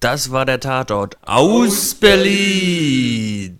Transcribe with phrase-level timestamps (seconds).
[0.00, 3.58] Das war der Tatort aus Berlin.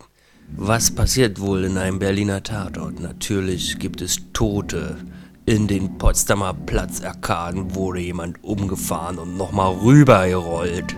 [0.56, 3.00] Was passiert wohl in einem Berliner Tatort?
[3.00, 4.98] Natürlich gibt es Tote.
[5.46, 10.94] In den Potsdamer Platzarkaden wurde jemand umgefahren und nochmal rübergerollt.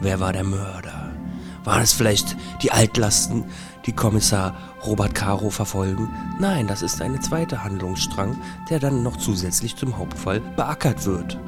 [0.00, 1.12] Wer war der Mörder?
[1.62, 3.44] Waren es vielleicht die Altlasten,
[3.86, 6.08] die Kommissar Robert Caro verfolgen?
[6.40, 8.36] Nein, das ist eine zweite Handlungsstrang,
[8.68, 11.38] der dann noch zusätzlich zum Hauptfall beackert wird.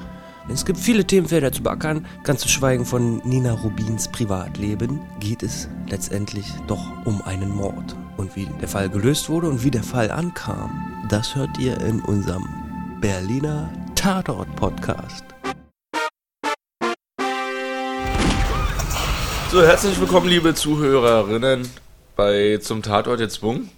[0.47, 5.71] Es gibt viele Themenfelder zu beackern, ganz zu schweigen von Nina Rubins Privatleben, geht es
[5.89, 7.97] letztendlich doch um einen Mord.
[8.19, 12.01] Und wie der Fall gelöst wurde und wie der Fall ankam, das hört ihr in
[12.02, 12.47] unserem
[13.01, 15.25] Berliner Tatort-Podcast.
[19.51, 21.66] So, herzlich willkommen, liebe Zuhörerinnen,
[22.16, 23.71] bei zum Tatort jetzt Bung.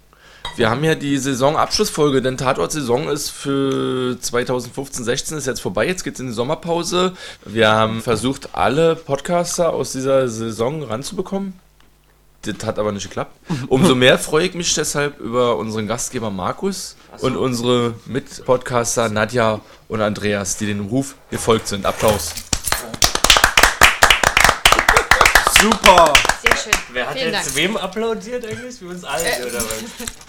[0.55, 6.15] Wir haben ja die Saisonabschlussfolge, denn Tatort-Saison ist für 2015-16 ist jetzt vorbei, jetzt geht
[6.15, 7.13] es in die Sommerpause.
[7.45, 11.53] Wir haben versucht, alle Podcaster aus dieser Saison ranzubekommen.
[12.41, 13.35] Das hat aber nicht geklappt.
[13.67, 20.01] Umso mehr freue ich mich deshalb über unseren Gastgeber Markus und unsere Mitpodcaster Nadja und
[20.01, 21.85] Andreas, die dem Ruf gefolgt sind.
[21.85, 22.46] Applaus.
[25.61, 26.13] Super!
[26.41, 26.71] Sehr schön.
[26.93, 27.55] Wer hat Vielen jetzt Dank.
[27.55, 28.75] wem applaudiert eigentlich?
[28.75, 29.77] Für uns alle, Äh, oder was?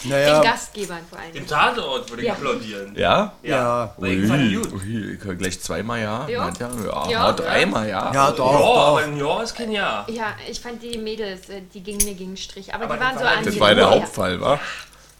[0.03, 1.35] Den Naja, Gastgebern vor allem.
[1.35, 2.35] Im Tatort würde ich Ja.
[2.35, 2.95] applaudieren.
[2.97, 3.33] Ja?
[3.43, 3.95] ja.
[3.99, 4.73] Fand gut.
[4.73, 6.27] ui, ich höre gleich zweimal ja.
[6.29, 6.47] Ja.
[6.47, 7.33] Nadja, ja, Ja.
[7.33, 8.11] dreimal ja.
[8.15, 8.87] Ja, doch, Ja, doch.
[8.89, 10.07] aber ein Jahr ist kein Jahr.
[10.09, 12.73] Ja, ich fand die Mädels, äh, die gingen mir gegen den Strich.
[12.75, 13.91] Aber, Aber die waren das so war- an das Das war der Ja.
[13.91, 14.61] Hauptfall, wa?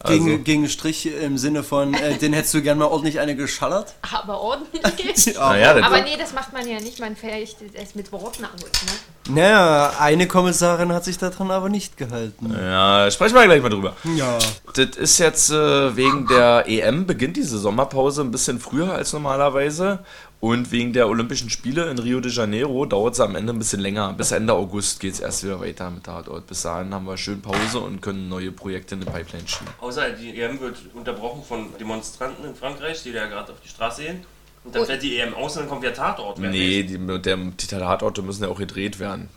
[0.01, 3.35] Also, Gegen, gegen Strich im Sinne von, äh, den hättest du gern mal ordentlich eine
[3.35, 3.95] geschallert?
[4.13, 4.81] Aber ordentlich.
[5.35, 6.99] naja, das Aber nee, das macht man ja nicht.
[6.99, 8.61] Man verrichtet es mit Worten aus.
[8.61, 9.35] Ne?
[9.35, 12.55] Naja, eine Kommissarin hat sich daran aber nicht gehalten.
[12.57, 13.95] ja, sprechen wir gleich mal drüber.
[14.15, 14.39] Ja.
[14.73, 19.99] Das ist jetzt äh, wegen der EM beginnt diese Sommerpause ein bisschen früher als normalerweise.
[20.41, 23.81] Und wegen der Olympischen Spiele in Rio de Janeiro dauert es am Ende ein bisschen
[23.81, 24.13] länger.
[24.13, 26.47] Bis Ende August geht es erst wieder weiter mit Tatort.
[26.47, 29.67] Bis dahin haben wir schön Pause und können neue Projekte in die Pipeline schieben.
[29.81, 34.03] Außer die EM wird unterbrochen von Demonstranten in Frankreich, die da gerade auf die Straße
[34.03, 34.25] gehen.
[34.63, 36.39] Und dann Und- fällt die EM aus und dann kommt der Tatort.
[36.39, 39.27] Nee, die, der, die Tatorte müssen ja auch gedreht werden.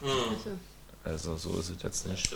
[1.05, 2.29] Also, Also so ist es jetzt nicht.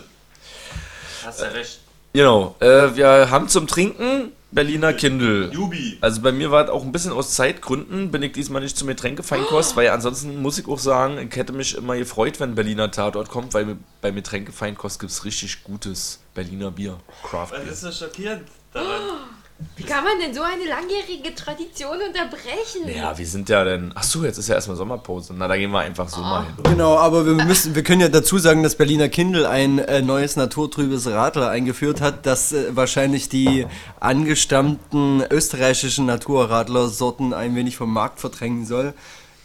[1.25, 1.79] Hast ja recht.
[2.11, 5.51] Genau, äh, wir haben zum Trinken Berliner Kindle.
[5.51, 5.97] Jubi.
[5.99, 8.87] Also bei mir war es auch ein bisschen aus Zeitgründen, bin ich diesmal nicht zum
[8.87, 13.29] Getränkefeinkost, weil ansonsten muss ich auch sagen, ich hätte mich immer gefreut, wenn Berliner Tatort
[13.29, 17.71] kommt, weil bei Getränkefeinkost gibt es richtig gutes Berliner Bier, Craft Was Bier.
[17.71, 18.43] ist so schockierend
[18.73, 19.01] daran?
[19.75, 22.87] wie kann man denn so eine langjährige Tradition unterbrechen?
[22.95, 23.91] Ja, wir sind ja dann.
[23.95, 25.33] Ach so, jetzt ist ja erstmal Sommerpause.
[25.35, 26.53] Na, da gehen wir einfach so mal hin.
[26.63, 30.35] Genau, aber wir müssen, wir können ja dazu sagen, dass Berliner Kindle ein äh, neues
[30.35, 33.65] naturtrübes Radler eingeführt hat, das äh, wahrscheinlich die
[33.99, 38.93] angestammten österreichischen Naturradlersorten ein wenig vom Markt verdrängen soll.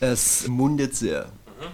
[0.01, 1.27] Es mundet sehr.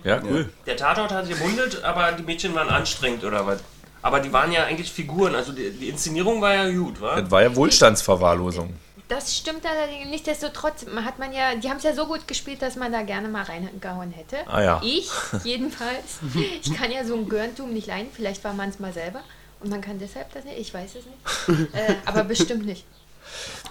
[0.05, 0.49] Ja, cool.
[0.66, 3.60] Der Tatort hat gemundet, aber die Mädchen waren anstrengend oder was?
[4.03, 7.21] Aber die waren ja eigentlich Figuren, also die, die Inszenierung war ja gut, wa?
[7.21, 8.75] Das war ja Wohlstandsverwahrlosung.
[9.09, 10.11] Das stimmt allerdings.
[10.11, 13.03] Nichtsdestotrotz man hat man ja, die haben es ja so gut gespielt, dass man da
[13.03, 14.37] gerne mal reingehauen hätte.
[14.47, 14.81] Ah ja.
[14.85, 15.11] Ich
[15.45, 16.19] jedenfalls.
[16.63, 18.09] Ich kann ja so ein Görentum nicht leiden.
[18.13, 19.21] Vielleicht war man es mal selber.
[19.61, 20.59] Und man kann deshalb das nicht.
[20.59, 21.75] Ich weiß es nicht.
[21.75, 22.85] äh, aber bestimmt nicht.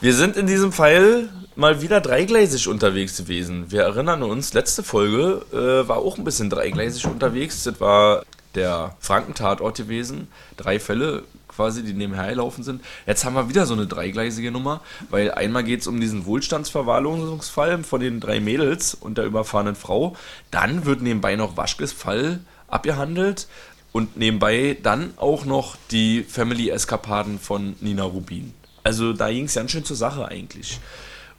[0.02, 3.72] Wir sind in diesem Fall mal wieder dreigleisig unterwegs gewesen.
[3.72, 7.64] Wir erinnern uns, letzte Folge äh, war auch ein bisschen dreigleisig unterwegs.
[7.64, 8.24] Das war
[8.56, 10.28] der Frankentatort gewesen.
[10.56, 12.84] Drei Fälle quasi, die nebenher gelaufen sind.
[13.06, 17.84] Jetzt haben wir wieder so eine dreigleisige Nummer, weil einmal geht es um diesen Wohlstandsverwahrlosungsfall
[17.84, 20.16] von den drei Mädels und der überfahrenen Frau.
[20.52, 23.48] Dann wird nebenbei noch Waschkes Fall abgehandelt
[23.92, 28.54] und nebenbei dann auch noch die Family-Eskapaden von Nina Rubin.
[28.84, 30.80] Also da ging es ganz schön zur Sache eigentlich.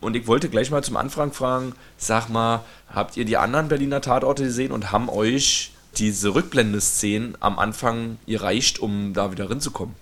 [0.00, 4.00] Und ich wollte gleich mal zum Anfang fragen, sag mal, habt ihr die anderen Berliner
[4.00, 9.94] Tatorte gesehen und haben euch diese Rückblendeszenen am Anfang gereicht, um da wieder reinzukommen?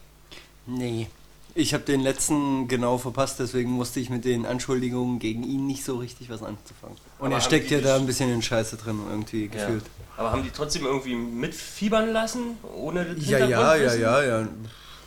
[0.66, 1.08] Nee.
[1.54, 5.84] Ich habe den letzten genau verpasst, deswegen musste ich mit den Anschuldigungen gegen ihn nicht
[5.84, 6.96] so richtig was anzufangen.
[7.18, 9.50] Und Aber er steckt ja da ein bisschen in Scheiße drin, irgendwie Ja.
[9.52, 9.84] gefühlt.
[10.18, 14.48] Aber haben die trotzdem irgendwie mitfiebern lassen, ohne das Ja, ja, ja, ja, ja.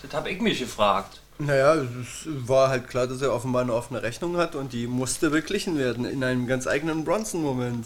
[0.01, 1.19] Das habe ich mich gefragt.
[1.41, 5.29] Naja, es war halt klar, dass er offenbar eine offene Rechnung hat und die musste
[5.29, 7.85] beglichen werden in einem ganz eigenen Bronson-Moment.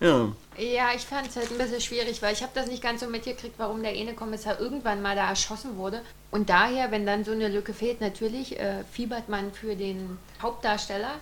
[0.00, 0.30] Ja.
[0.58, 3.06] Ja, ich fand es halt ein bisschen schwierig, weil ich habe das nicht ganz so
[3.06, 6.02] mitgekriegt, warum der eine Kommissar irgendwann mal da erschossen wurde.
[6.30, 11.14] Und daher, wenn dann so eine Lücke fehlt, natürlich äh, fiebert man für den Hauptdarsteller,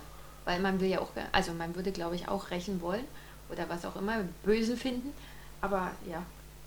[0.43, 3.05] weil man will ja auch, also man würde, glaube ich, auch rächen wollen
[3.49, 5.13] oder was auch immer, Bösen finden.
[5.61, 6.21] Aber ja,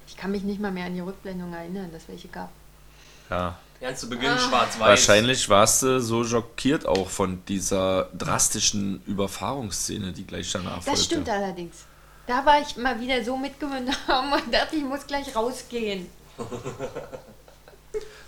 [0.06, 2.48] ich kann mich nicht mal mehr an die Rückblendung erinnern, dass welche gab.
[3.28, 3.58] Ja.
[3.84, 4.78] Ganz zu Beginn schwarz-weiß.
[4.80, 10.90] Wahrscheinlich warst du so schockiert auch von dieser drastischen Überfahrungsszene, die gleich danach folgte.
[10.92, 11.84] Das stimmt allerdings.
[12.26, 16.06] Da war ich mal wieder so mitgewöhnt und dachte, ich muss gleich rausgehen.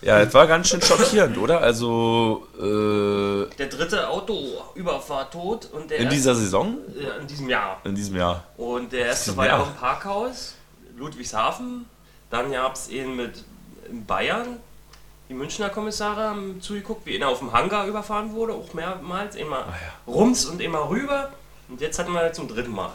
[0.02, 1.62] Ja, es war ganz schön schockierend, oder?
[1.62, 7.48] Also äh, Der dritte Autoüberfahrt tot und der in erste- dieser Saison, äh, in diesem
[7.48, 7.80] Jahr.
[7.84, 8.44] in diesem Jahr.
[8.58, 10.54] Und der erste war ja auch im Parkhaus,
[10.98, 11.86] Ludwigshafen.
[12.28, 13.42] Dann gab es ihn mit
[13.88, 14.58] in Bayern.
[15.28, 19.34] Die Münchner Kommissare haben zugeguckt, wie einer auf dem Hangar überfahren wurde, auch mehrmals.
[19.34, 19.74] Immer Ah,
[20.06, 21.32] rums und immer rüber.
[21.68, 22.92] Und jetzt hatten wir zum dritten Mal.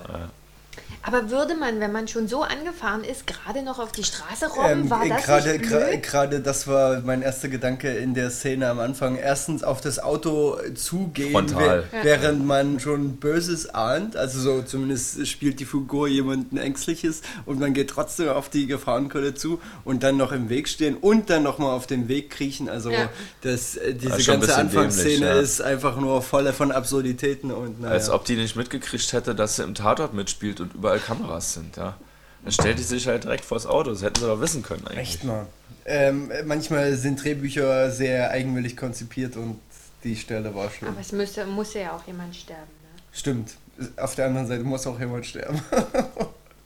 [1.04, 4.84] Aber würde man, wenn man schon so angefahren ist, gerade noch auf die Straße robben?
[4.84, 6.04] Ähm, war äh, das gerade nicht blöd?
[6.04, 9.16] gerade das war mein erster Gedanke in der Szene am Anfang.
[9.18, 11.86] Erstens auf das Auto zugehen, Frontal.
[11.92, 14.16] wär- während man schon Böses ahnt.
[14.16, 19.34] Also so zumindest spielt die Figur jemanden Ängstliches und man geht trotzdem auf die Gefahrenquelle
[19.34, 22.70] zu und dann noch im Weg stehen und dann nochmal auf den Weg kriechen.
[22.70, 23.10] Also Ja.
[23.42, 25.40] das, äh, diese ganze Anfangsszene dämlich, ja.
[25.40, 27.94] ist einfach nur voll von Absurditäten und naja.
[27.94, 31.78] Als ob die nicht mitgekriegt hätte, dass sie im Tatort mitspielt und überall Kameras sind,
[31.78, 31.96] ja.
[32.44, 33.92] Dann stellt die sich halt direkt vors Auto.
[33.92, 35.00] Das hätten sie doch wissen können eigentlich.
[35.00, 35.46] Echt mal.
[35.86, 39.60] Ähm, manchmal sind Drehbücher sehr eigenwillig konzipiert und
[40.04, 40.92] die Stelle war schlimm.
[40.92, 42.62] Aber es müsste, musste ja auch jemand sterben.
[42.62, 43.02] Ne?
[43.12, 43.54] Stimmt.
[43.98, 45.62] Auf der anderen Seite muss auch jemand sterben.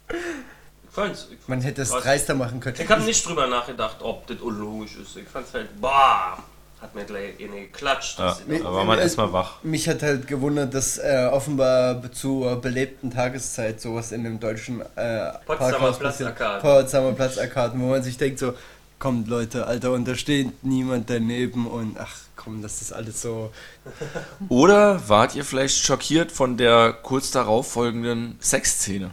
[0.10, 2.78] Ich fand's, Man hätte es dreister machen können.
[2.80, 5.18] ich habe nicht drüber nachgedacht, ob das unlogisch ist.
[5.18, 6.42] Ich fand's halt, bah,
[6.86, 8.20] hat mir gleich eine geklatscht.
[8.20, 9.64] Ja, da war man erstmal wach.
[9.64, 15.32] Mich hat halt gewundert, dass äh, offenbar zur belebten Tageszeit sowas in dem deutschen äh,
[15.46, 16.62] Potsdamer Parkhaus Platzarkaden.
[16.62, 18.54] Potsdamer Platzarkaden, wo man sich denkt so,
[19.00, 23.52] kommt Leute, Alter, und da steht niemand daneben und ach komm, das ist alles so.
[24.50, 29.12] Oder wart ihr vielleicht schockiert von der kurz darauf folgenden Sexszene?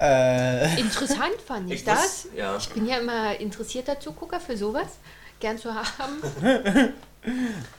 [0.00, 2.26] Äh, Interessant fand ich, Ich das.
[2.26, 2.56] wus- ja.
[2.56, 4.86] Ich bin ja immer interessierter Zugucker für sowas.
[5.40, 6.22] Gern zu haben.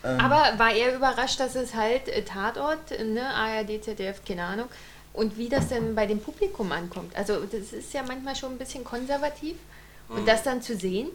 [0.04, 4.68] Aber war er überrascht, dass es halt äh, Tatort, ne, ARD, ZDF, keine Ahnung,
[5.14, 7.16] und wie das denn bei dem Publikum ankommt.
[7.16, 9.56] Also das ist ja manchmal schon ein bisschen konservativ.
[10.10, 11.10] Und das dann zu sehen,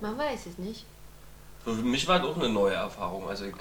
[0.00, 0.84] man weiß es nicht.
[1.62, 3.28] Für mich war das auch eine neue Erfahrung.
[3.28, 3.54] Also ich,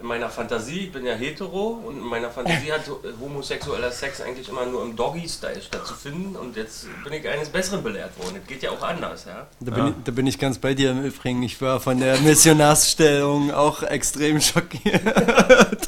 [0.00, 2.82] in meiner Fantasie, ich bin ja hetero und in meiner Fantasie hat
[3.20, 8.18] homosexueller Sex eigentlich immer nur im Doggy-Style stattzufinden und jetzt bin ich eines Besseren belehrt
[8.18, 8.36] worden.
[8.40, 9.46] Das geht ja auch anders, ja.
[9.60, 11.42] da, bin ich, da bin ich ganz bei dir im Übrigen.
[11.44, 15.02] Ich war von der Missionarsstellung auch extrem schockiert.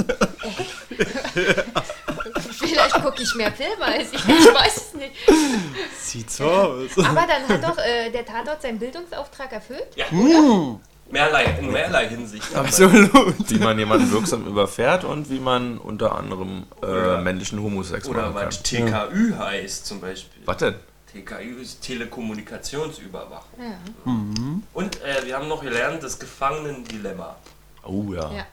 [2.50, 5.12] Vielleicht gucke ich mehr Filme als ich, ich weiß es nicht.
[6.00, 6.90] Sieht so aus.
[6.98, 9.88] Aber dann hat doch äh, der Tatort seinen Bildungsauftrag erfüllt.
[9.96, 10.80] Ja, Hm,
[11.10, 12.54] mehrlei, in mehrlei Hinsicht.
[12.54, 13.50] absolut.
[13.50, 18.22] Wie man jemanden wirksam überfährt und wie man unter anderem äh, Oder- männlichen Homosex Oder
[18.30, 18.46] machen kann.
[18.46, 20.42] was TKÜ heißt zum Beispiel.
[20.44, 20.74] Was denn?
[21.12, 23.58] TKÜ ist Telekommunikationsüberwachung.
[23.58, 24.12] Ja.
[24.74, 27.36] Und äh, wir haben noch gelernt, das Gefangenen-Dilemma.
[27.84, 28.30] Oh ja.
[28.32, 28.46] Ja.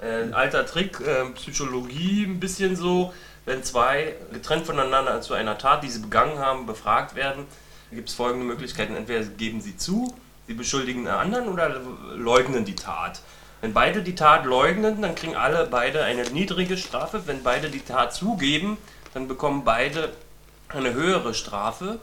[0.00, 3.12] Äh, ein alter Trick, äh, Psychologie ein bisschen so,
[3.46, 7.44] wenn zwei getrennt voneinander zu einer Tat, die sie begangen haben, befragt werden,
[7.90, 8.96] gibt es folgende Möglichkeiten.
[8.96, 10.14] Entweder geben sie zu,
[10.46, 11.80] sie beschuldigen einen anderen oder
[12.14, 13.20] leugnen die Tat.
[13.60, 17.22] Wenn beide die Tat leugnen, dann kriegen alle beide eine niedrige Strafe.
[17.26, 18.76] Wenn beide die Tat zugeben,
[19.14, 20.12] dann bekommen beide
[20.68, 21.98] eine höhere Strafe.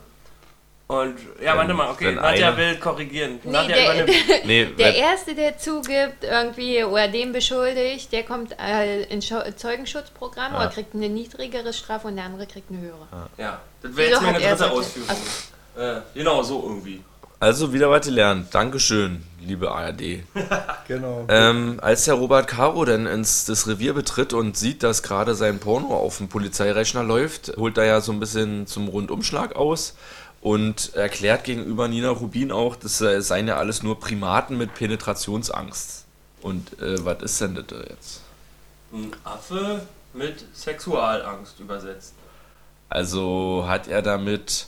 [0.88, 3.40] Und ja, Wenn- warte mal, okay, Nadja einer- will korrigieren.
[3.44, 4.12] Nee, Nadja der, übernimmt.
[4.46, 10.60] Nee, der Erste, der zugibt irgendwie oder den beschuldigt, der kommt äh, ins Zeugenschutzprogramm Ja.
[10.60, 13.08] oder kriegt eine niedrigere Strafe und der andere kriegt eine höhere.
[13.38, 15.16] Ja, das wäre jetzt meine dritte Ausführung.
[15.78, 17.02] Äh, genau, so irgendwie.
[17.42, 18.54] Also wieder was gelernt.
[18.54, 20.02] Dankeschön, liebe ARD.
[20.88, 21.26] Genau.
[21.30, 25.60] Ähm, als der Robert Caro dann ins das Revier betritt und sieht, dass gerade sein
[25.60, 29.96] Porno auf dem Polizeirechner läuft, holt er ja so ein bisschen zum Rundumschlag aus
[30.42, 36.06] und erklärt gegenüber Nina Rubin auch, das seien ja alles nur Primaten mit Penetrationsangst.
[36.42, 38.22] Und äh, was ist denn das da jetzt?
[38.92, 39.84] Ein Affe
[40.14, 42.16] mit Sexualangst übersetzt.
[42.90, 44.68] Also hat er damit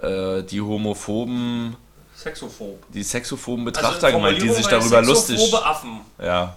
[0.00, 1.76] äh, die homophoben,
[2.22, 2.82] Sexophob.
[2.92, 5.38] die sexophoben Also Betrachter gemeint, die sich darüber lustig.
[5.38, 6.00] Sexophobe Affen.
[6.22, 6.56] Ja,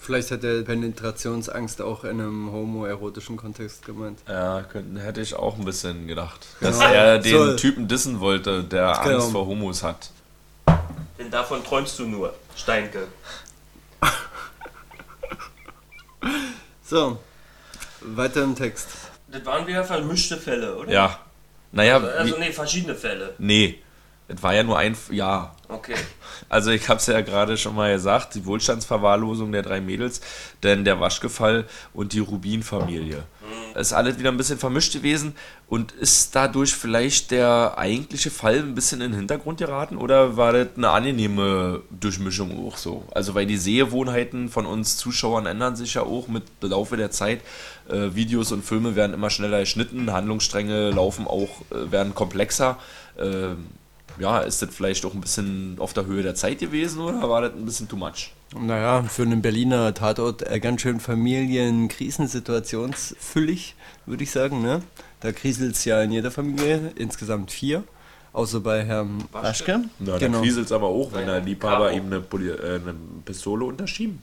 [0.00, 4.20] Vielleicht hat er Penetrationsangst auch in einem homoerotischen Kontext gemeint.
[4.28, 6.46] Ja, könnten, hätte ich auch ein bisschen gedacht.
[6.60, 7.56] Dass er den Soll.
[7.56, 9.16] Typen dissen wollte, der Genau.
[9.16, 10.10] Angst vor Homos hat.
[11.18, 13.08] Denn davon träumst du nur, Steinke.
[16.84, 17.18] So,
[18.00, 18.88] weiter im Text.
[19.28, 20.90] Das waren wieder vermischte Fälle, oder?
[20.90, 21.18] Ja.
[21.72, 23.34] Naja, Also, wie, nee, verschiedene Fälle.
[23.38, 23.78] nee.
[24.28, 25.54] Es war ja nur ein, F- ja.
[25.68, 25.94] Okay.
[26.48, 30.20] Also ich habe es ja gerade schon mal gesagt, die Wohlstandsverwahrlosung der drei Mädels,
[30.62, 33.24] denn der Waschgefall und die Rubin-Familie.
[33.74, 35.34] ist alles wieder ein bisschen vermischt gewesen
[35.68, 40.52] und ist dadurch vielleicht der eigentliche Fall ein bisschen in den Hintergrund geraten oder war
[40.52, 43.04] das eine angenehme Durchmischung auch so?
[43.14, 47.40] Also weil die Sehgewohnheiten von uns Zuschauern ändern sich ja auch mit Laufe der Zeit.
[47.88, 52.78] Äh, Videos und Filme werden immer schneller geschnitten, Handlungsstränge laufen auch, äh, werden komplexer.
[53.16, 53.54] Äh,
[54.18, 57.42] ja, ist das vielleicht auch ein bisschen auf der Höhe der Zeit gewesen oder war
[57.42, 58.32] das ein bisschen too much?
[58.58, 63.74] Naja, für einen Berliner Tatort äh, ganz schön Familien-Krisensituationsfüllig,
[64.06, 64.62] würde ich sagen.
[64.62, 64.80] Ne?
[65.20, 67.84] Da kriselt es ja in jeder Familie, insgesamt vier.
[68.32, 69.80] Außer bei Herrn Waschke.
[69.98, 70.38] Na, genau.
[70.38, 72.94] da kriselt es aber auch, wenn der Liebhaber ihm eine, Poli äh, eine
[73.24, 74.22] Pistole unterschieben.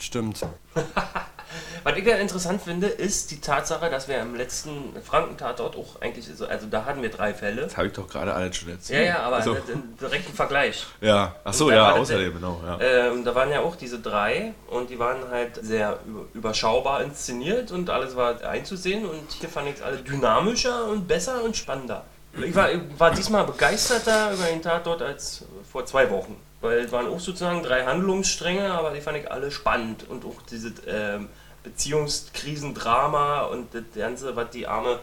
[0.00, 0.40] Stimmt.
[1.84, 6.26] Was ich ja interessant finde, ist die Tatsache, dass wir im letzten Frankentatort auch eigentlich,
[6.34, 7.62] so, also da hatten wir drei Fälle.
[7.62, 9.06] Das habe ich doch gerade alles schon erzählt.
[9.06, 9.56] Ja, ja, aber also.
[9.56, 10.86] im Vergleich.
[11.00, 12.60] Ja, ach so, ja, außerdem, genau.
[12.66, 12.80] Ja.
[12.80, 15.98] Ähm, da waren ja auch diese drei und die waren halt sehr
[16.34, 21.42] überschaubar inszeniert und alles war einzusehen und hier fand ich es alle dynamischer und besser
[21.42, 22.04] und spannender.
[22.44, 26.36] Ich war, ich war diesmal begeisterter über den Tatort als vor zwei Wochen.
[26.60, 30.40] Weil es waren auch sozusagen drei Handlungsstränge, aber die fand ich alle spannend und auch
[30.50, 31.28] diese ähm,
[31.66, 35.00] Beziehungskrisendrama und das Ganze, was die arme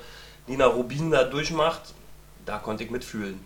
[0.48, 1.82] Nina Rubin da durchmacht,
[2.46, 3.39] da konnte ich mitfühlen.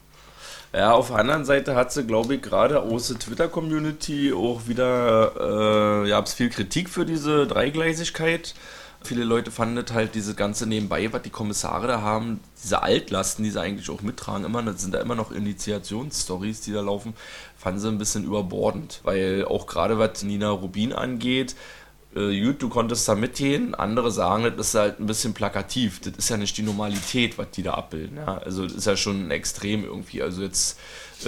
[0.74, 6.04] Ja, auf der anderen Seite hat sie, glaube ich, gerade aus der Twitter-Community auch wieder,
[6.04, 8.54] äh, ja, es viel Kritik für diese Dreigleisigkeit.
[9.02, 13.52] Viele Leute fanden halt diese ganze nebenbei, was die Kommissare da haben, diese Altlasten, die
[13.52, 17.14] sie eigentlich auch mittragen, immer, das sind da immer noch Initiationsstories, die da laufen,
[17.58, 19.00] fanden sie ein bisschen überbordend.
[19.04, 21.56] Weil auch gerade was Nina Rubin angeht,
[22.18, 23.76] äh, gut, du konntest da mitgehen.
[23.76, 26.00] Andere sagen, das ist halt ein bisschen plakativ.
[26.02, 28.18] Das ist ja nicht die Normalität, was die da abbilden.
[28.18, 28.40] Ja?
[28.40, 30.22] Also das ist ja schon ein Extrem irgendwie.
[30.22, 30.80] Also jetzt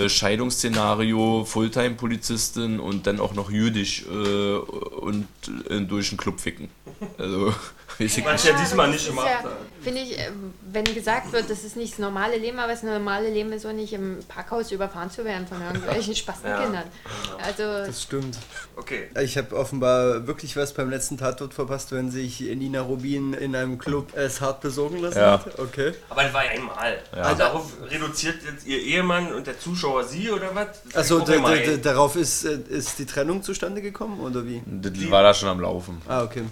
[0.07, 5.27] Scheidungsszenario, Fulltime-Polizistin und dann auch noch jüdisch äh, und
[5.69, 6.69] äh, durch einen Club ficken.
[7.17, 7.53] Also
[7.99, 9.49] weiß ich Was ja diesmal nicht gemacht ja,
[9.81, 10.31] Finde ich, äh,
[10.71, 13.73] wenn gesagt wird, das ist nicht das normale Leben, aber das normale Leben ist auch
[13.73, 16.83] nicht im Parkhaus überfahren zu werden von irgendwelchen Spastenkindern.
[16.83, 17.45] Ja.
[17.45, 18.37] Also das stimmt.
[18.75, 19.09] Okay.
[19.21, 23.77] Ich habe offenbar wirklich was beim letzten Tatort verpasst, wenn sich Nina Rubin in einem
[23.77, 25.31] Club es hart besorgen lassen ja.
[25.31, 25.59] hat.
[25.59, 25.93] Okay.
[26.09, 26.97] Aber das war ja einmal.
[27.15, 27.21] Ja.
[27.21, 30.67] Also darauf reduziert jetzt ihr Ehemann und der Zuschauer sie oder was?
[30.93, 34.61] Also darauf ist, äh, ist die Trennung zustande gekommen oder wie?
[34.65, 36.01] Die war da schon am Laufen.
[36.07, 36.43] Ah, okay.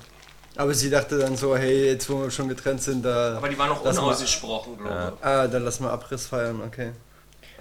[0.55, 3.37] Aber sie dachte dann so, hey, jetzt wo wir schon getrennt sind, da.
[3.37, 5.25] Aber die war noch unausgesprochen, glaube ich.
[5.25, 6.91] Ah, dann lass mal Abriss feiern, okay.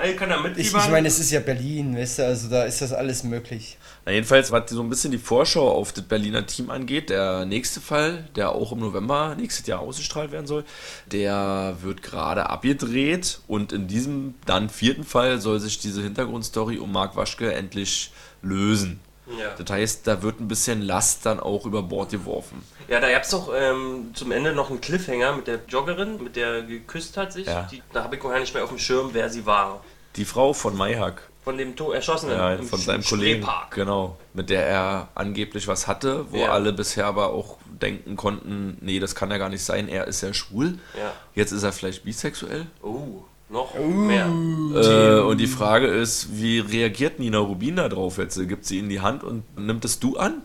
[0.04, 2.82] Ich kann da Ich, ich meine, es ist ja Berlin, weißt du, also da ist
[2.82, 3.78] das alles möglich.
[4.04, 7.80] Na jedenfalls, was so ein bisschen die Vorschau auf das Berliner Team angeht, der nächste
[7.80, 10.64] Fall, der auch im November nächstes Jahr ausgestrahlt werden soll,
[11.10, 16.92] der wird gerade abgedreht und in diesem dann vierten Fall soll sich diese Hintergrundstory um
[16.92, 18.12] Marc Waschke endlich
[18.42, 19.00] lösen.
[19.26, 19.54] Ja.
[19.56, 22.62] Das heißt, da wird ein bisschen Last dann auch über Bord geworfen.
[22.88, 26.36] Ja, da gab es doch ähm, zum Ende noch einen Cliffhanger mit der Joggerin, mit
[26.36, 27.46] der geküsst hat sich.
[27.46, 27.62] Ja.
[27.70, 29.82] Die, da habe ich gar nicht mehr auf dem Schirm, wer sie war.
[30.14, 31.28] Die Frau von Mayhack.
[31.44, 32.36] Von dem to Erschossenen.
[32.36, 33.46] Ja, von seinem Kollegen.
[33.70, 34.16] Genau.
[34.34, 36.50] Mit der er angeblich was hatte, wo ja.
[36.50, 40.22] alle bisher aber auch denken konnten, nee, das kann ja gar nicht sein, er ist
[40.22, 40.78] ja schwul.
[40.98, 41.12] Ja.
[41.34, 42.66] Jetzt ist er vielleicht bisexuell.
[42.82, 43.24] Oh.
[43.48, 44.26] Noch uh, mehr.
[44.26, 48.36] Äh, und die Frage ist, wie reagiert Nina Rubin da drauf jetzt?
[48.48, 50.42] Gibt sie in die Hand und nimmt es du an?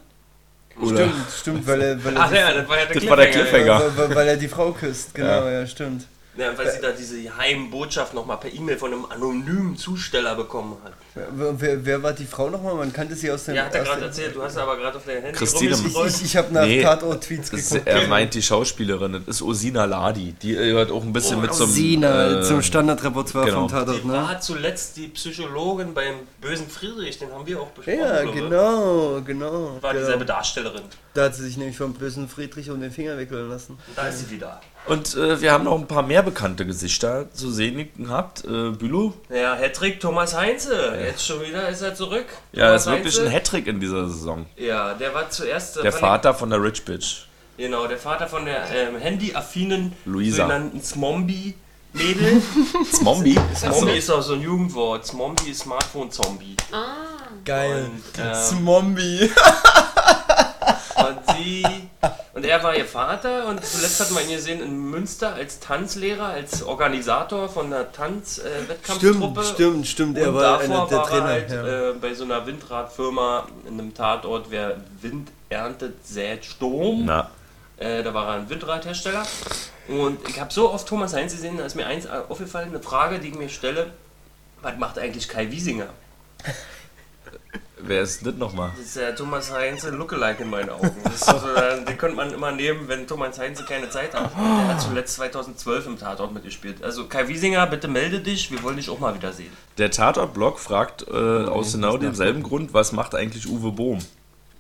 [0.79, 1.07] Oder?
[1.07, 3.09] Stimmt, stimmt, weil er, weil er Ach ja, das war ja der das Cliffhanger.
[3.09, 3.97] War der Cliffhanger.
[3.97, 6.07] Weil, weil, er die Frau küsst, genau, ja, ja stimmt.
[6.41, 10.75] Ja, weil sie da diese geheimen Botschaft nochmal per E-Mail von einem anonymen Zusteller bekommen
[10.83, 10.93] hat.
[11.13, 12.73] Wer, wer war die Frau nochmal?
[12.73, 13.55] Man kannte sie aus dem.
[13.55, 16.25] Ja, hat er gerade erzählt, du hast aber gerade auf der Handy Christine Ich, ich,
[16.25, 17.81] ich habe nach nee, Tatort-Tweets geguckt.
[17.85, 20.33] Er meint die Schauspielerin, das ist Osina Ladi.
[20.41, 21.69] Die hört auch ein bisschen oh, mit zum.
[21.69, 23.59] Osina, äh, zum Standardrepertoire genau.
[23.59, 24.13] vom Tatort, ne?
[24.13, 27.99] Die war zuletzt die Psychologin beim bösen Friedrich, den haben wir auch besprochen.
[27.99, 29.77] Ja, genau, genau.
[29.81, 29.93] War genau.
[29.93, 30.83] dieselbe Darstellerin.
[31.13, 33.73] Da hat sie sich nämlich vom bösen Friedrich um den Finger wickeln lassen.
[33.73, 34.61] Und da ist sie wieder.
[34.87, 38.43] Und äh, wir haben noch ein paar mehr bekannte Gesichter zu sehen gehabt.
[38.45, 39.13] Äh, Bülow.
[39.29, 40.75] Ja, Hattrick Thomas Heinze.
[40.97, 41.05] Ja.
[41.05, 42.25] Jetzt schon wieder ist er zurück.
[42.51, 43.25] Ja, Thomas ist wirklich Heinze.
[43.27, 44.45] ein Hattrick in dieser Saison.
[44.57, 45.77] Ja, der war zuerst.
[45.77, 47.25] Äh, der Vater von der Rich Bitch.
[47.57, 50.37] Genau, der Vater von der ähm, handyaffinen Luisa.
[50.37, 51.53] sogenannten Smombi.
[51.93, 52.41] Mädel.
[52.91, 53.37] Zombie?
[53.53, 55.05] Zombie ist auch so ein Jugendwort.
[55.05, 56.55] Zombie ist Smartphone-Zombie.
[56.71, 56.95] Ah.
[57.43, 57.89] Geil.
[57.91, 59.29] Und, ähm, Zombie.
[61.07, 61.65] und sie
[62.33, 66.27] und er war ihr Vater und zuletzt hat man ihn gesehen in Münster als Tanzlehrer,
[66.27, 69.41] als Organisator von einer Tanzwettkampftruppe.
[69.41, 70.17] Äh, stimmt, stimmt, stimmt.
[70.17, 71.25] Er war einer der war Trainer.
[71.25, 71.89] Halt, ja.
[71.89, 77.03] äh, bei so einer Windradfirma in einem Tatort, wer Wind erntet, sät Sturm.
[77.05, 77.29] Na.
[77.77, 79.23] Äh, da war er ein Windradhersteller.
[79.87, 83.19] Und ich habe so oft Thomas Heinz gesehen, da ist mir eins aufgefallen, eine Frage,
[83.19, 83.91] die ich mir stelle,
[84.61, 85.87] was macht eigentlich Kai Wiesinger?
[87.83, 88.71] Wer ist das nochmal?
[88.77, 90.91] Das ist der Thomas Heinze Lookalike in meinen Augen.
[91.03, 94.31] Das ist so, äh, den könnte man immer nehmen, wenn Thomas Heinze keine Zeit hat.
[94.35, 96.83] Der hat zuletzt 2012 im Tatort mitgespielt.
[96.83, 99.51] Also Kai Wiesinger, bitte melde dich, wir wollen dich auch mal wieder sehen.
[99.77, 103.99] Der Tatort-Blog fragt äh, aus genau demselben Grund, was macht eigentlich Uwe Bohm?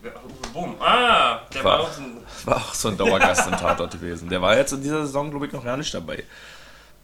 [0.03, 0.75] Ja, Uwe Bohm.
[0.79, 4.27] Ah, der war, War- auch so ein War auch so ein Dauergast im Tatort gewesen.
[4.29, 6.23] Der war jetzt in dieser Saison, glaube ich, noch gar nicht dabei.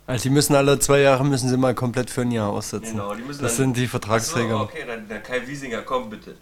[0.07, 2.93] Also die müssen alle zwei Jahre müssen sie mal komplett für ein Jahr aussetzen.
[2.95, 4.55] Genau, die müssen das dann- sind die Vertragsträger.
[4.55, 6.35] Achso, okay, dann der Kai Wiesinger, komm bitte.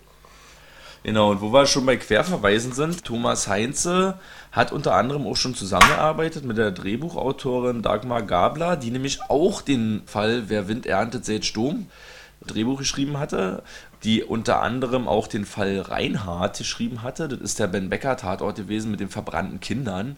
[1.03, 4.19] Genau, und wo wir schon bei Querverweisen sind, Thomas Heinze
[4.51, 10.01] hat unter anderem auch schon zusammengearbeitet mit der Drehbuchautorin Dagmar Gabler, die nämlich auch den
[10.05, 11.87] Fall Wer Wind erntet, sät Sturm
[12.45, 13.63] Drehbuch geschrieben hatte,
[14.03, 17.27] die unter anderem auch den Fall Reinhardt geschrieben hatte.
[17.27, 20.15] Das ist der Ben Becker Tatort gewesen mit den verbrannten Kindern.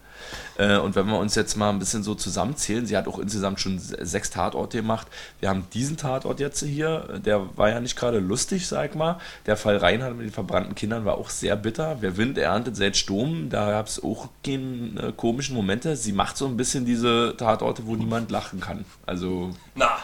[0.58, 3.60] Äh, Und wenn wir uns jetzt mal ein bisschen so zusammenzählen, sie hat auch insgesamt
[3.60, 5.08] schon se- sechs Tatorte gemacht.
[5.40, 9.20] Wir haben diesen Tatort jetzt hier, der war ja nicht gerade lustig, sag ich mal.
[9.46, 11.98] Der Fall Reinhardt mit den verbrannten Kindern war auch sehr bitter.
[12.02, 13.50] Wer Wind erntet, sät Sturm.
[13.50, 15.96] Da gab es auch keine äh, komischen Momente.
[15.96, 18.86] Sie macht so ein bisschen diese Tatorte, wo niemand lachen kann.
[19.06, 19.97] Also Na.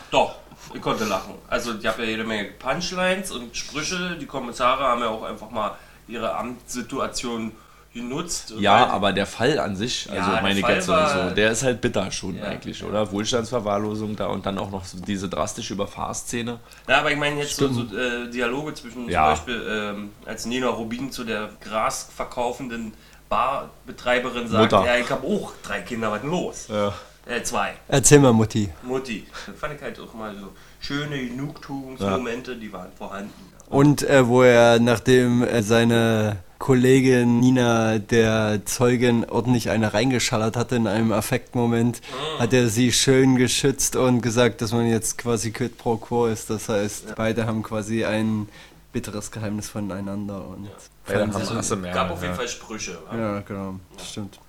[0.74, 1.36] Ich konnte lachen.
[1.48, 4.18] Also, ich habe ja jede Menge Punchlines und Sprüche.
[4.20, 5.72] Die Kommissare haben ja auch einfach mal
[6.08, 7.52] ihre Amtssituation
[7.94, 8.54] genutzt.
[8.58, 11.80] Ja, aber der Fall an sich, also Ja, meine so, war- so, der ist halt
[11.80, 12.46] bitter schon Ja.
[12.46, 13.12] eigentlich, oder?
[13.12, 16.60] Wohlstandsverwahrlosung da und dann auch noch diese drastische Überfahrszene.
[16.88, 19.36] Ja, aber ich meine jetzt so, so äh, Dialoge zwischen Ja.
[19.36, 22.96] zum Beispiel, ähm, als Nina Rubin zu der Gras verkaufenden
[23.30, 24.86] Barbetreiberin sagt, Mutter.
[24.88, 26.68] ja, ich habe auch drei Kinder, was denn los?
[26.70, 26.94] Ja.
[27.26, 27.74] Äh, zwei.
[27.88, 28.70] Erzähl mal, Mutti.
[28.84, 29.26] Mutti.
[29.48, 30.50] Das fand ich halt auch mal so
[30.80, 33.54] schöne Genugtuungsmomente, die waren vorhanden.
[33.70, 40.76] Und äh, wo er, nachdem äh, seine Kollegin Nina der Zeugin ordentlich eine reingeschallert hatte
[40.76, 42.02] in einem Affektmoment,
[42.40, 46.50] hat er sie schön geschützt und gesagt, dass man jetzt quasi quid pro quo ist.
[46.50, 48.48] Das heißt, beide haben quasi ein
[48.94, 50.48] bitteres Geheimnis voneinander.
[50.48, 50.70] Und
[51.06, 52.38] Beide fanden haben im Gab auf jeden ja.
[52.38, 52.98] Fall Sprüche.
[53.12, 53.80] Ja, genau.
[54.02, 54.40] Stimmt.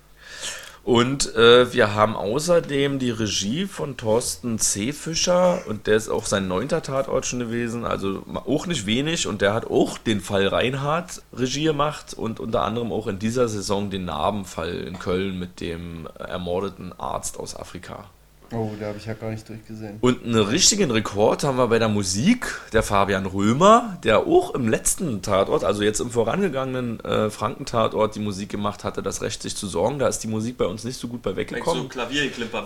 [0.85, 4.93] Und äh, wir haben außerdem die Regie von Thorsten C.
[4.93, 9.41] Fischer und der ist auch sein neunter Tatort schon gewesen, also auch nicht wenig und
[9.41, 13.89] der hat auch den Fall Reinhardt Regie gemacht und unter anderem auch in dieser Saison
[13.89, 18.05] den Narbenfall in Köln mit dem ermordeten Arzt aus Afrika.
[18.51, 19.97] Oh, da habe ich ja gar nicht durchgesehen.
[20.01, 24.67] Und einen richtigen Rekord haben wir bei der Musik, der Fabian Römer, der auch im
[24.67, 29.55] letzten Tatort, also jetzt im vorangegangenen äh, Franken-Tatort, die Musik gemacht hatte, das Recht sich
[29.55, 29.99] zu sorgen.
[29.99, 31.89] Da ist die Musik bei uns nicht so gut bei Weil so weggekommen,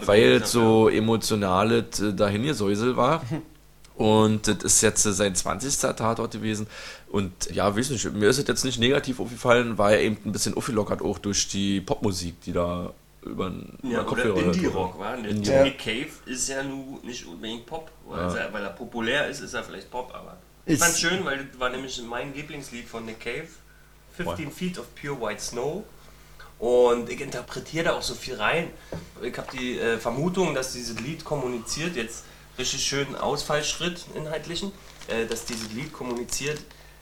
[0.05, 3.21] weil es hab, so emotionales äh, Dahingesäusel war.
[3.99, 5.77] Und das ist jetzt äh, sein 20.
[5.77, 6.67] Tatort gewesen.
[7.09, 10.31] Und ja, weiß nicht, mir ist es jetzt nicht negativ aufgefallen, war er eben ein
[10.31, 14.55] bisschen aufgelockert auch durch die Popmusik, die da über den Ja, über oder Kopfhörer hört.
[14.55, 15.15] Indie-Rock, wa?
[15.17, 17.91] Der Indie- Johnny Cave ist ja nun nicht unbedingt Pop.
[18.05, 18.35] Weil, Ja.
[18.35, 21.45] er, weil er populär ist, ist er vielleicht Pop, aber ich Ist- fand's schön, weil
[21.45, 23.47] das war nämlich mein Lieblingslied von Nick Cave,
[24.15, 25.83] 15 Feet of Pure White Snow.
[26.59, 28.69] Und ich interpretiere da auch so viel rein.
[29.21, 32.25] Ich habe die äh, Vermutung, dass dieses Lied kommuniziert, jetzt
[32.57, 34.73] richtig schön Ausfallschritt inhaltlichen,
[35.07, 36.59] äh, dass dieses Lied kommuniziert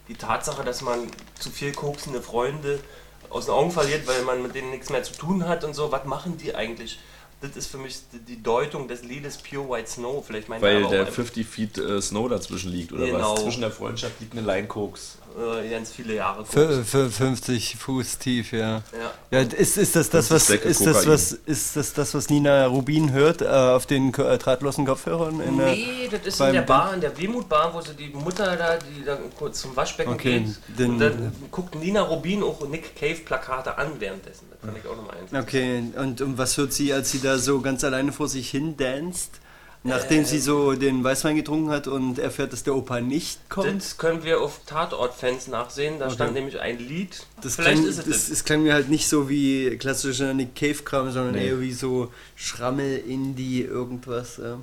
[0.10, 1.08] die Tatsache, dass man
[1.39, 2.80] zu viel koksende Freunde
[3.29, 5.91] aus den Augen verliert, weil man mit denen nichts mehr zu tun hat und so.
[5.91, 6.99] Was machen die eigentlich?
[7.41, 10.25] Das ist für mich die- Deutung des Liedes Pure White Snow.
[10.25, 13.33] Vielleicht meint er Weil der auch 50 Feet äh, Snow dazwischen liegt, oder Genau.
[13.33, 13.43] was?
[13.43, 15.19] Zwischen der Freundschaft liegt eine Line Koks.
[15.38, 16.45] Äh, ganz viele Jahre.
[16.45, 18.82] Für, für 50 Fuß tief, ja.
[18.91, 19.12] Ja.
[19.32, 22.65] Ja, ist, ist das das, 50 was ist das was ist das das, was Nina
[22.65, 25.39] Rubin hört äh, auf den äh, drahtlosen Kopfhörern?
[25.41, 28.56] In der, Nee, das ist in der Bar, in der Wehmutbar, wo sie die Mutter
[28.56, 30.80] da, die da kurz zum Waschbecken Okay, geht.
[30.80, 34.47] den- und dann guckt Nina Rubin auch Nick Cave Plakate an währenddessen.
[34.50, 35.34] Das fand ich auch nochmal eins.
[35.34, 38.76] Okay, und, und was hört sie, als sie da so ganz alleine vor sich hin
[38.78, 39.39] danst?
[39.88, 43.67] Nachdem sie so den Weißwein getrunken hat und erfährt, dass der Opa nicht kommt?
[43.82, 45.97] Das können wir auf Tatort-Fans nachsehen.
[46.00, 47.26] Da stand nämlich ein Lied.
[47.41, 48.30] Das, Vielleicht klang, ist es das, das.
[48.30, 51.47] das klang mir halt nicht so wie klassischer Nick Cave-Kram, sondern Nee.
[51.47, 54.38] eher wie so Schrammel, Indie, irgendwas.
[54.38, 54.60] Ja.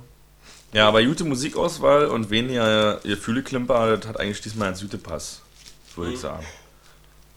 [0.73, 5.41] Ja, aber gute Musikauswahl und weniger ihr Fühleklimper, das hat eigentlich diesmal ein Sütepass,
[5.95, 6.21] würde ich Mhm.
[6.21, 6.45] sagen.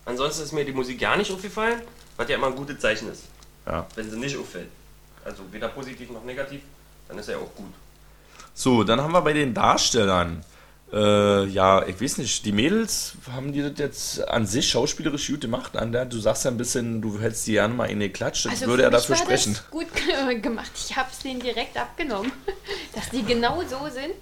[0.05, 1.83] Ansonsten ist mir die Musik gar nicht aufgefallen,
[2.17, 3.25] was ja immer ein gutes Zeichen ist,
[3.67, 3.87] Ja.
[3.95, 4.69] wenn sie nicht auffällt.
[5.25, 6.63] Also weder positiv noch negativ,
[7.09, 7.73] dann ist er auch gut.
[8.55, 10.45] So, dann haben wir bei den Darstellern.
[10.93, 15.43] Äh, ja, ich weiß nicht, die Mädels haben die das jetzt an sich schauspielerisch gut
[15.43, 15.77] gemacht.
[15.77, 18.47] An der, du sagst ja ein bisschen, du hättest die gerne mal in die Klatsch,
[18.47, 19.53] das würde für er dafür war sprechen.
[19.55, 20.71] Das gut ge- gemacht.
[20.75, 22.33] Ich habe es denen direkt abgenommen,
[22.95, 24.15] dass die genau so sind.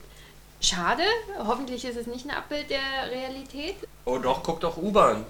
[0.61, 1.03] Schade.
[1.39, 3.77] Hoffentlich ist es nicht ein Abbild der Realität.
[4.05, 5.25] Oh doch, guck doch U-Bahn.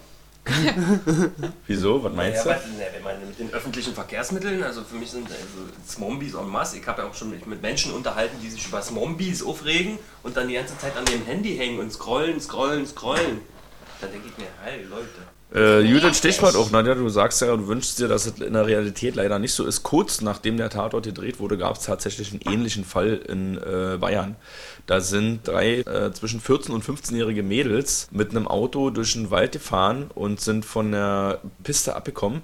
[1.66, 2.02] Wieso?
[2.04, 2.48] Was meinst ja, du?
[2.50, 6.78] weil, wenn man mit den öffentlichen Verkehrsmitteln, also für mich sind also Zombies en masse.
[6.78, 10.36] Ich habe ja auch schon mich mit Menschen unterhalten, die sich über Zombies aufregen und
[10.36, 13.40] dann die ganze Zeit an dem Handy hängen und scrollen, scrollen, scrollen.
[14.00, 15.35] Da denke ich mir, hey Leute.
[15.56, 18.66] Äh, Judith Stichwort auch, Nadja, du sagst ja, du wünschst dir, dass es in der
[18.66, 19.82] Realität leider nicht so ist.
[19.82, 24.36] Kurz nachdem der Tatort gedreht wurde, gab es tatsächlich einen ähnlichen Fall in äh, Bayern.
[24.84, 29.52] Da sind drei äh, zwischen 14 und 15-jährige Mädels mit einem Auto durch den Wald
[29.52, 32.42] gefahren und sind von der Piste abgekommen.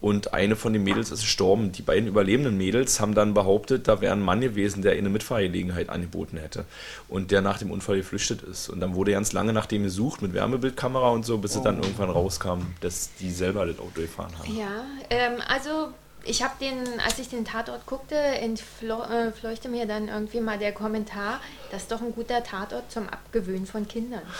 [0.00, 1.72] Und eine von den Mädels ist gestorben.
[1.72, 5.10] Die beiden überlebenden Mädels haben dann behauptet, da wäre ein Mann gewesen, der ihnen eine
[5.10, 6.64] Mitfahrgelegenheit angeboten hätte.
[7.08, 8.68] Und der nach dem Unfall geflüchtet ist.
[8.68, 11.82] Und dann wurde ganz lange nach dem gesucht mit Wärmebildkamera und so, bis es dann
[11.82, 14.56] irgendwann rauskam, dass die selber das Auto gefahren haben.
[14.56, 15.88] Ja, ähm, also
[16.24, 20.72] ich habe den, als ich den Tatort guckte, entfleuchte äh, mir dann irgendwie mal der
[20.72, 24.22] Kommentar, das ist doch ein guter Tatort zum Abgewöhnen von Kindern.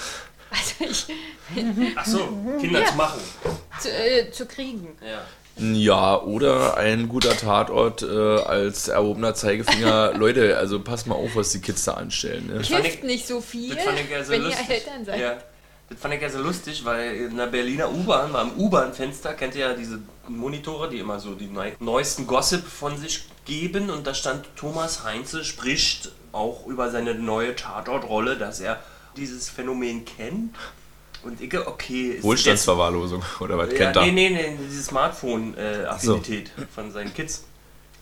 [0.51, 1.07] Also ich,
[1.95, 2.27] Ach so,
[2.59, 2.87] Kinder Ja.
[2.87, 3.21] zu machen.
[3.81, 4.97] zu, äh, zu kriegen.
[5.07, 5.21] Ja.
[5.59, 10.13] Ja, oder ein guter Tatort äh, als erhobener Zeigefinger.
[10.17, 12.47] Leute, also passt mal auf, was die Kids da anstellen.
[12.47, 12.61] Ne?
[12.61, 14.69] Kifft ich- nicht so viel, Das fand ich ja so wenn lustig.
[14.69, 15.21] ihr Eltern seid.
[15.21, 15.39] Ja.
[15.91, 19.55] Das fand ich ja so lustig, weil in der Berliner U-Bahn, war im U-Bahn-Fenster, kennt
[19.55, 23.89] ihr ja diese Monitore, die immer so die neu neuesten Gossip von sich geben.
[23.89, 28.79] Und da stand Thomas Heinze spricht auch über seine neue Tatortrolle, dass er
[29.17, 30.55] dieses Phänomen kennt.
[31.23, 34.03] Und ich, okay, ist Wohlstandsverwahrlosung oder was ja, kennt er?
[34.07, 37.45] nee, nee, nee, diese Smartphone-Affinität von seinen Kids.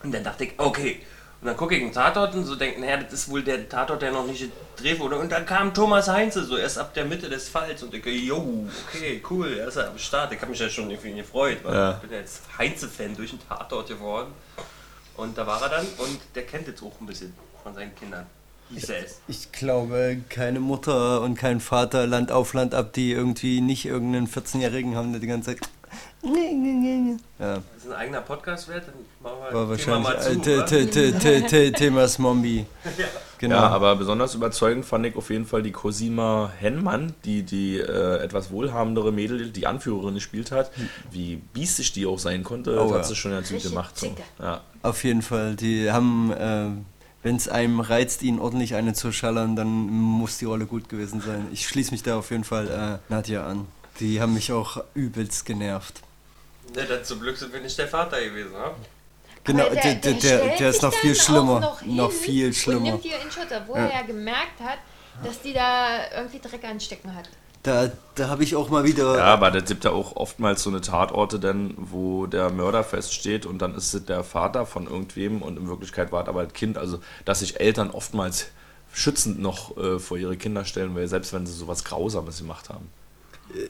[0.03, 1.01] Und dann dachte ich, okay.
[1.41, 4.01] Und dann gucke ich einen Tatort und so denke, naja, das ist wohl der Tatort,
[4.03, 5.17] der noch nicht gedreht wurde.
[5.19, 7.83] Und dann kam Thomas Heinze, so erst ab der Mitte des Falls.
[7.83, 10.33] Und ich denke, jo, okay, cool, er ist ja am Start.
[10.33, 11.91] Ich habe mich ja schon irgendwie gefreut, weil Ja.
[11.93, 14.33] ich bin ja jetzt Heinze-Fan durch den Tatort geworden.
[15.17, 18.27] Und da war er dann und der kennt jetzt auch ein bisschen von seinen Kindern.
[18.75, 19.21] Es.
[19.29, 24.27] Ich glaube, keine Mutter und kein Vater Land auf Land ab, die irgendwie nicht irgendeinen
[24.27, 25.61] 14-Jährigen haben, der die ganze Zeit.
[27.39, 30.31] Ja, Das ist ein eigener Podcast wert, dann machen wir war Thema mal zu.
[30.43, 30.67] wahrscheinlich äh, oder?
[30.67, 32.67] te- te- te- te- Thema Zombie.
[33.39, 33.57] Genau.
[33.57, 38.17] Ja, aber besonders überzeugend fand ich auf jeden Fall die Cosima Henmann, die die äh,
[38.25, 40.71] etwas wohlhabendere Mädel, die Anführerin gespielt hat.
[41.11, 43.05] Wie biestig die auch sein konnte, Oh, hat ja.
[43.05, 43.99] sie schon ganz gut gemacht.
[43.99, 44.17] So.
[44.41, 44.63] Ja.
[44.83, 45.55] Auf jeden Fall.
[45.55, 46.69] Die haben, äh,
[47.27, 51.21] wenn es einem reizt, ihnen ordentlich eine zu schallern, dann muss die Rolle gut gewesen
[51.21, 51.49] sein.
[51.53, 53.67] Ich schließe mich da auf jeden Fall äh, Nadja an.
[53.99, 56.03] Die haben mich auch übelst genervt.
[56.77, 58.71] Ne, dann zum Glück sind wir nicht der Vater gewesen, ne?
[59.43, 61.59] Genau, der, der, der, der ist noch viel schlimmer.
[61.59, 62.93] Noch, Noch, viel Und schlimmer.
[62.93, 64.79] nimmt ihr in Schutz, obwohl er ja gemerkt hat,
[65.25, 67.29] dass die da irgendwie Dreck anstecken hat.
[67.67, 69.17] Da, da habe ich auch mal wieder.
[69.17, 73.45] ja, aber das gibt ja auch oftmals so eine Tatorte, denn, wo der Mörder feststeht
[73.45, 76.53] und dann ist es der Vater von irgendwem und in Wirklichkeit war es aber das
[76.53, 76.79] Kind.
[76.79, 78.47] Also, dass sich Eltern oftmals
[78.93, 82.87] schützend noch äh, vor ihre Kinder stellen, weil selbst wenn sie sowas Grausames gemacht haben.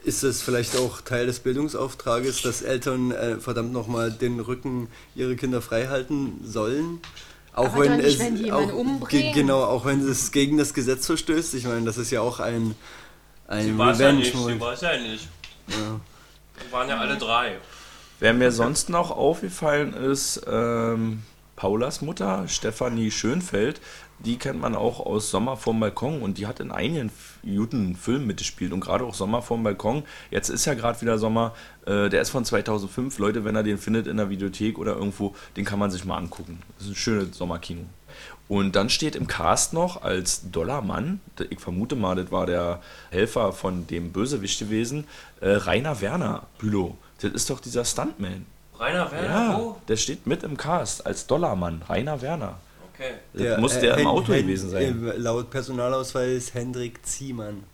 [0.04, 5.36] Ist es vielleicht auch Teil des Bildungsauftrages, dass Eltern äh, verdammt nochmal den Rücken ihrer
[5.36, 7.00] Kinder frei halten sollen?
[7.54, 10.74] Auch Aber wenn doch nicht, es wenn die auch, genau, auch wenn es gegen das
[10.74, 11.54] Gesetz verstößt.
[11.54, 12.74] Ich meine, das ist ja auch ein,
[13.48, 15.28] ein ja nicht, sie war es ja nicht.
[15.68, 16.00] Ja.
[16.58, 17.56] Wir waren ja alle drei.
[18.18, 21.22] Wer mir sonst noch aufgefallen ist, ähm,
[21.54, 23.80] Paulas Mutter, Stefanie Schönfeld,
[24.18, 27.10] die kennt man auch aus Sommer vorm Balkon und die hat in einigen
[27.42, 30.04] guten Filmen mitgespielt und gerade auch Sommer vorm Balkon.
[30.30, 31.54] Jetzt ist ja gerade wieder Sommer,
[31.86, 33.18] äh, der ist von 2005.
[33.18, 36.16] Leute, wenn er den findet in der Videothek oder irgendwo, den kann man sich mal
[36.16, 36.62] angucken.
[36.78, 37.84] Das ist ein schönes Sommerkino.
[38.48, 42.80] Und dann steht im Cast noch als Dollarmann, ich vermute mal, das war der
[43.10, 45.04] Helfer von dem Bösewicht gewesen,
[45.40, 46.96] äh, Rainer Werner Bülow.
[47.20, 48.46] Das ist doch dieser Stuntman.
[48.78, 49.76] Rainer Werner, Ja, wo?
[49.88, 52.58] der steht mit im Cast als Dollarmann, Rainer Werner.
[52.94, 53.14] Okay.
[53.34, 55.06] Das muss der äh, im Auto Hen- gewesen sein.
[55.08, 57.64] äh, Laut Personalausweis Hendrik Ziemann.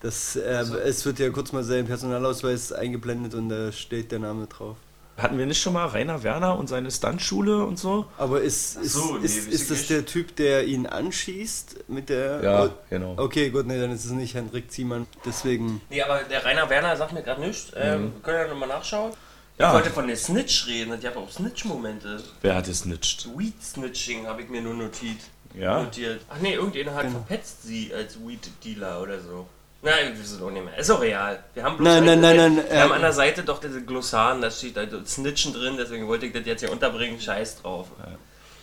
[0.00, 0.40] Das, äh,
[0.84, 4.76] Es wird ja kurz mal sein Personalausweis eingeblendet und da steht der Name drauf.
[5.16, 8.06] Hatten wir nicht schon mal Rainer Werner und seine Stuntschule und so?
[8.16, 12.42] Aber ist, ist, so, nee, ist, ist das der Typ, der ihn anschießt mit der...
[12.42, 13.14] Ja, Oh, genau.
[13.18, 15.06] Okay, gut, nee, dann ist es nicht Hendrik Ziemann.
[15.24, 15.82] Deswegen...
[15.90, 17.70] Nee, aber der Rainer Werner sagt mir gerade nichts.
[17.76, 19.12] Ähm, wir können ja nochmal nachschauen.
[19.58, 19.68] Ja.
[19.68, 20.98] Ich wollte von der Snitch reden.
[20.98, 22.22] Die hat auch Snitch-Momente.
[22.40, 23.28] Wer hat gesnitcht?
[23.36, 25.18] Weed-Snitching habe ich mir nur notiert.
[25.54, 25.82] Ja.
[25.82, 26.22] notiert.
[26.30, 29.46] Ach nee, irgendjemand hat verpetzt sie als Weed-Dealer oder so.
[29.82, 30.76] Nein, wir wissen auch nicht mehr.
[30.76, 31.38] Ist auch real.
[31.54, 33.42] Wir haben bloß Nein, eine- nein, nein, wir, nein, Wir haben äh, an der Seite
[33.42, 37.18] doch diese Glossaren, da steht also Snitchen drin, deswegen wollte ich das jetzt hier unterbringen.
[37.18, 37.86] Scheiß drauf.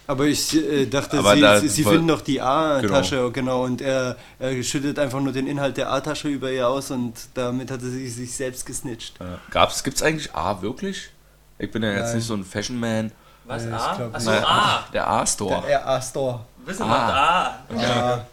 [0.09, 3.63] Aber ich äh, dachte, Aber sie, da- sie, sie finden doch die A-Tasche, genau.
[3.63, 7.71] und er, er schüttet einfach nur den Inhalt der A-Tasche über ihr aus und damit
[7.71, 9.15] hat er sich, sich selbst gesnitcht.
[9.19, 9.39] Ja.
[9.49, 11.09] Gab's, gibt's eigentlich A wirklich?
[11.57, 12.15] Ich bin ja jetzt Nein.
[12.17, 13.11] nicht so ein Fashion Man.
[13.45, 13.65] Was?
[13.65, 14.09] Ich A?
[14.13, 14.85] Achso, A.
[14.93, 15.63] Der A-Store.
[15.67, 16.41] Der A-Store.
[16.63, 17.59] Wissen macht A.
[17.75, 18.25] Ja.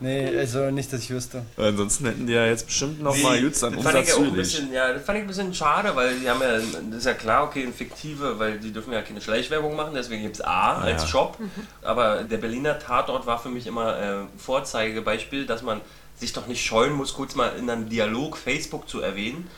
[0.00, 1.42] Nee, also nicht, dass ich wüsste.
[1.56, 4.18] Ansonsten hätten die ja jetzt bestimmt noch mal gut an das fand ich ja auch
[4.18, 6.58] ein Umsatz bisschen, ja, das fand ich ein bisschen schade, weil die haben ja,
[6.90, 10.22] das ist ja klar, okay, ein fiktive, weil die dürfen ja keine Schleichwerbung machen, deswegen
[10.22, 11.08] gibt es A als Ja.
[11.08, 11.38] Shop.
[11.82, 15.80] Aber der Berliner Tatort war für mich immer äh, Vorzeigebeispiel, dass man
[16.16, 19.48] sich doch nicht scheuen muss, kurz mal in einem Dialog Facebook zu erwähnen.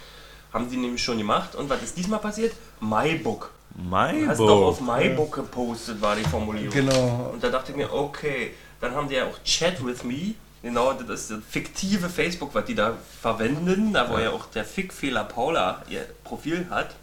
[0.53, 1.55] Haben die nämlich schon gemacht.
[1.55, 2.53] Und was ist diesmal passiert?
[2.81, 3.51] MyBook.
[3.75, 4.81] Du hast doch auf.
[4.81, 6.71] MyBook gepostet, war die Formulierung.
[6.71, 7.31] Genau.
[7.33, 8.53] Und da dachte ich mir, okay,
[8.87, 10.35] dann haben die ja auch Chat with Me.
[10.63, 14.65] Genau, das ist das fiktive Facebook, was die da verwenden, da wo ja, auch der
[14.65, 16.95] Fickfehler Paula ihr Profil hat.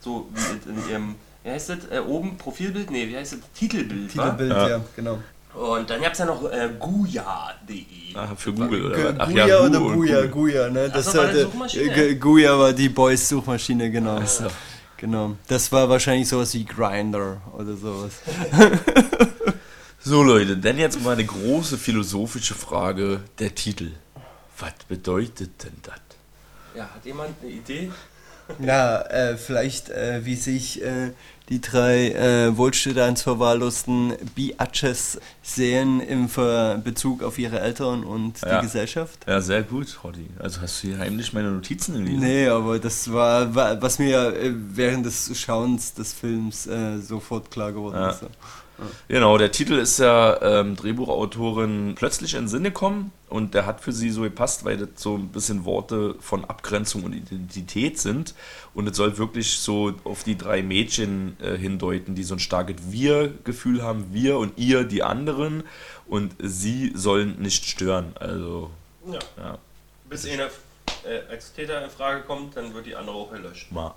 [0.00, 2.90] So wie es in ihrem, wie heißt das, äh, oben Profilbild?
[2.90, 3.38] Nee, wie heißt das?
[3.58, 4.10] Titelbild.
[4.12, 4.68] Titelbild, Ja.
[4.68, 5.18] ja, genau.
[5.54, 8.14] Und dann gab es ja noch äh, guya.de.
[8.14, 9.14] Ah, für Google oder was?
[9.20, 10.28] Ach Guya ja, oder Google.
[10.28, 10.90] Guya, ne?
[10.90, 11.94] Das so, war eine hatte- Suchmaschine?
[11.94, 14.20] G- Guya war die Boys Suchmaschine, genau.
[14.26, 14.44] so.
[14.98, 15.36] Genau.
[15.48, 18.12] Das war wahrscheinlich sowas wie Grinder oder sowas.
[20.08, 23.90] So Leute, dann jetzt mal eine große philosophische Frage, der Titel.
[24.56, 25.96] Was bedeutet denn das?
[26.76, 27.90] Ja, hat jemand eine Idee?
[28.60, 31.10] Ja, äh, vielleicht äh, wie sich äh,
[31.48, 38.60] die drei äh, wohlstandsverwahrlosten Biatches sehen im Ver Bezug auf ihre Eltern und Ja.
[38.60, 39.24] die Gesellschaft.
[39.26, 40.28] Ja, sehr gut, Roddy.
[40.38, 42.20] Also hast du hier heimlich meine Notizen gelesen?
[42.20, 47.50] Nee, aber das war, war was mir äh, während des Schauens des Films äh, sofort
[47.50, 48.10] klar geworden Ja.
[48.10, 48.20] ist.
[49.08, 53.80] Genau, der Titel ist ja ähm, Drehbuchautorin plötzlich in den Sinn gekommen und der hat
[53.80, 58.34] für sie so gepasst, weil das so ein bisschen Worte von Abgrenzung und Identität sind
[58.74, 62.76] und es soll wirklich so auf die drei Mädchen äh, hindeuten, die so ein starkes
[62.90, 65.64] Wir-Gefühl haben, wir und ihr die anderen
[66.06, 68.12] und sie sollen nicht stören.
[68.18, 68.70] Also,
[69.10, 69.18] Ja.
[69.38, 69.58] ja.
[70.08, 70.44] Bis einer
[71.04, 73.72] äh, als Täter in Frage kommt, dann wird die andere auch gelöscht.
[73.72, 73.94] Mal.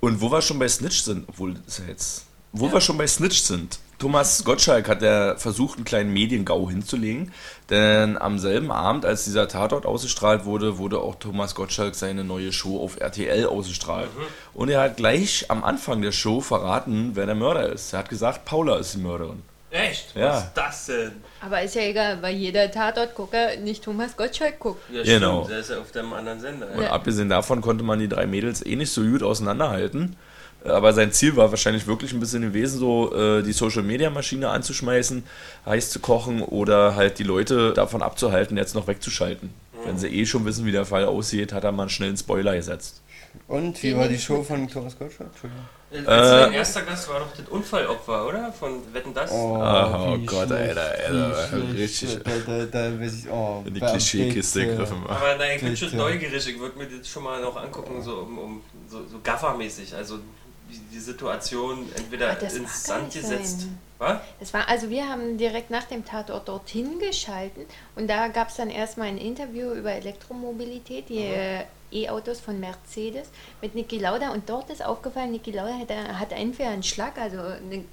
[0.00, 2.26] Und wo wir schon bei Snitch sind, obwohl das ja jetzt.
[2.52, 7.32] Wo wir schon bei Snitch sind, Thomas Gottschalk hat ja versucht, einen kleinen Mediengau hinzulegen,
[7.68, 12.50] denn am selben Abend, als dieser Tatort ausgestrahlt wurde, wurde auch Thomas Gottschalk seine neue
[12.50, 14.08] Show auf RTL ausgestrahlt.
[14.54, 17.92] Und er hat gleich am Anfang der Show verraten, wer der Mörder ist.
[17.92, 19.42] Er hat gesagt, Paula ist die Mörderin.
[19.70, 20.16] Echt?
[20.16, 20.28] Ja.
[20.30, 21.12] Was ist das denn?
[21.42, 24.82] Aber ist ja egal, weil jeder Tatortgucker nicht Thomas Gottschalk guckt.
[24.90, 25.40] Ja, Genau.
[25.44, 26.68] stimmt, der ist ja auf dem anderen Sender.
[26.74, 26.90] Und Ja.
[26.90, 30.16] abgesehen davon konnte man die drei Mädels eh nicht so gut auseinanderhalten.
[30.64, 35.24] Aber sein Ziel war wahrscheinlich wirklich ein bisschen gewesen, so äh, die Social-Media-Maschine anzuschmeißen,
[35.66, 39.50] heiß zu kochen oder halt die Leute davon abzuhalten, jetzt noch wegzuschalten.
[39.84, 42.54] Wenn sie eh schon wissen, wie der Fall aussieht, hat er mal schnell einen Spoiler
[42.54, 43.00] gesetzt.
[43.46, 45.30] Und wie war die Show von Thomas Gottschalk?
[45.30, 45.64] Entschuldigung.
[45.92, 48.52] Äh, Sein erster Gast war doch das Unfallopfer, oder?
[48.52, 49.30] Von Wetten das?
[49.30, 52.18] Ah, oh wie Gott, Alter, Alter, richtig.
[52.22, 54.98] Da, da, da weiß ich, oh, In die Klischeekiste gegriffen.
[55.08, 58.18] Aber na, ich bin schon neugierig, ich würde mir das schon mal noch angucken, so,
[58.18, 59.94] um, um, so, so Gaffer-mäßig.
[59.96, 60.18] Also
[60.70, 63.60] die, Situation entweder Ah, ins Sand gesetzt.
[63.62, 63.78] sein.
[63.98, 64.20] Was?
[64.38, 68.56] Das war, also wir haben direkt nach dem Tatort dorthin geschalten und da gab es
[68.56, 73.28] dann erstmal ein Interview über Elektromobilität, die äh, E-Autos von Mercedes
[73.60, 77.38] mit Niki Lauda und dort ist aufgefallen, Niki Lauda hat, hat entweder einen Schlag, also
[77.40, 77.84] eine,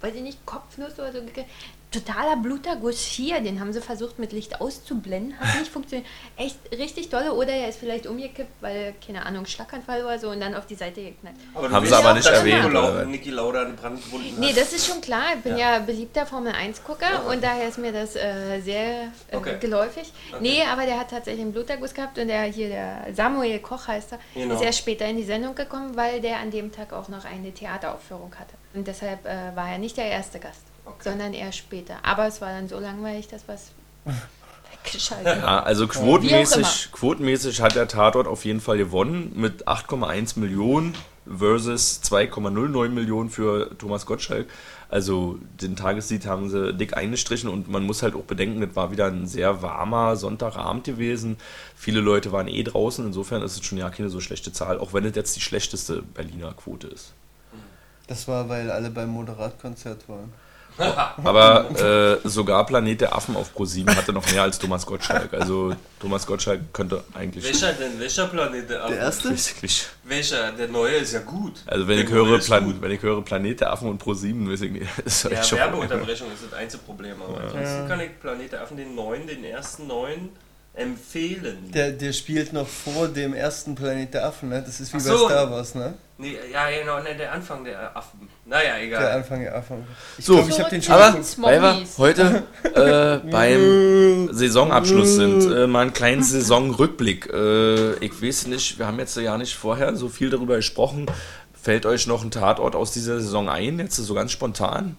[0.00, 1.48] weiß ich nicht, Kopfnuss oder so gekriegt.
[1.92, 6.06] Totaler Bluterguss hier, den haben sie versucht mit Licht auszublenden, hat nicht funktioniert.
[6.36, 10.40] Echt richtig tolle, oder er ist vielleicht umgekippt, weil, keine Ahnung, Schlaganfall oder so und
[10.40, 11.36] dann auf die Seite geknallt.
[11.54, 13.04] Aber Haben sie aber nicht erwähnt, Niki Lauda, oder?
[13.06, 15.22] Niki Lauda eine Brandwunden Nee, das ist schon klar.
[15.36, 19.56] Ich bin ja, beliebter Formel 1-Gucker und daher ist mir das äh, sehr äh, Okay.
[19.60, 20.12] geläufig.
[20.40, 24.12] Nee, aber der hat tatsächlich einen Bluterguss gehabt und der hier, der Samuel Koch heißt
[24.12, 24.54] er, Genau.
[24.54, 27.52] ist erst später in die Sendung gekommen, weil der an dem Tag auch noch eine
[27.54, 28.54] Theateraufführung hatte.
[28.74, 31.10] Und deshalb äh, war er nicht der erste Gast, Okay.
[31.10, 31.96] sondern erst später.
[32.02, 33.72] Aber es war dann so langweilig, dass was
[34.84, 40.94] weggeschaltet Ja, also quotenmäßig, quotenmäßig hat der Tatort auf jeden Fall gewonnen mit 8,1 Millionen
[41.26, 44.46] versus 2,09 Millionen für Thomas Gottschalk.
[44.88, 48.92] Also den Tageslied haben sie dick eingestrichen und man muss halt auch bedenken, es war
[48.92, 51.36] wieder ein sehr warmer Sonntagabend gewesen.
[51.74, 54.92] Viele Leute waren eh draußen, insofern ist es schon ja keine so schlechte Zahl, auch
[54.92, 57.12] wenn es jetzt die schlechteste Berliner Quote ist.
[58.06, 60.32] Das war, weil alle beim Moderatkonzert waren.
[61.24, 61.70] Aber
[62.24, 65.32] äh, sogar Planet der Affen auf Pro7 hatte noch mehr als Thomas Gottschalk.
[65.32, 67.98] Also Thomas Gottschalk könnte eigentlich Welcher denn?
[67.98, 68.94] Welcher Planet der Affen?
[68.94, 69.28] Der erste?
[69.30, 69.72] Basically.
[70.04, 70.52] Welcher?
[70.52, 71.54] Der neue ist ja gut.
[71.66, 72.82] Also wenn Der ich, höre Plan gut.
[72.82, 75.58] wenn ich höre Planet der Affen und Pro7, weiß ich nicht, ist Ja, echt schon.
[75.58, 77.22] Werbeunterbrechung ist das einzige Problem.
[77.22, 80.28] Aber ansonsten kann ich Planet der Affen den neuen, den ersten neuen
[80.74, 81.70] empfehlen.
[81.72, 84.62] Der, der spielt noch vor dem ersten Planet der Affen, ne?
[84.64, 85.26] Das ist wie Ach bei so.
[85.28, 85.94] Star Wars, ne?
[86.18, 88.28] Nee, ja, genau, nee, der Anfang der Affen.
[88.44, 89.02] Naja, egal.
[89.02, 89.84] Der Anfang der Affen.
[90.18, 90.34] Ich So.
[90.34, 92.42] glaube, ich habe den schon Aber weil wir heute
[92.74, 97.28] äh, beim Saisonabschluss sind, äh, mal einen kleinen Saisonrückblick.
[97.32, 101.06] Äh, ich weiß nicht, wir haben jetzt ja nicht vorher so viel darüber gesprochen.
[101.60, 104.96] Fällt euch noch ein Tatort aus dieser Saison ein, jetzt so ganz spontan?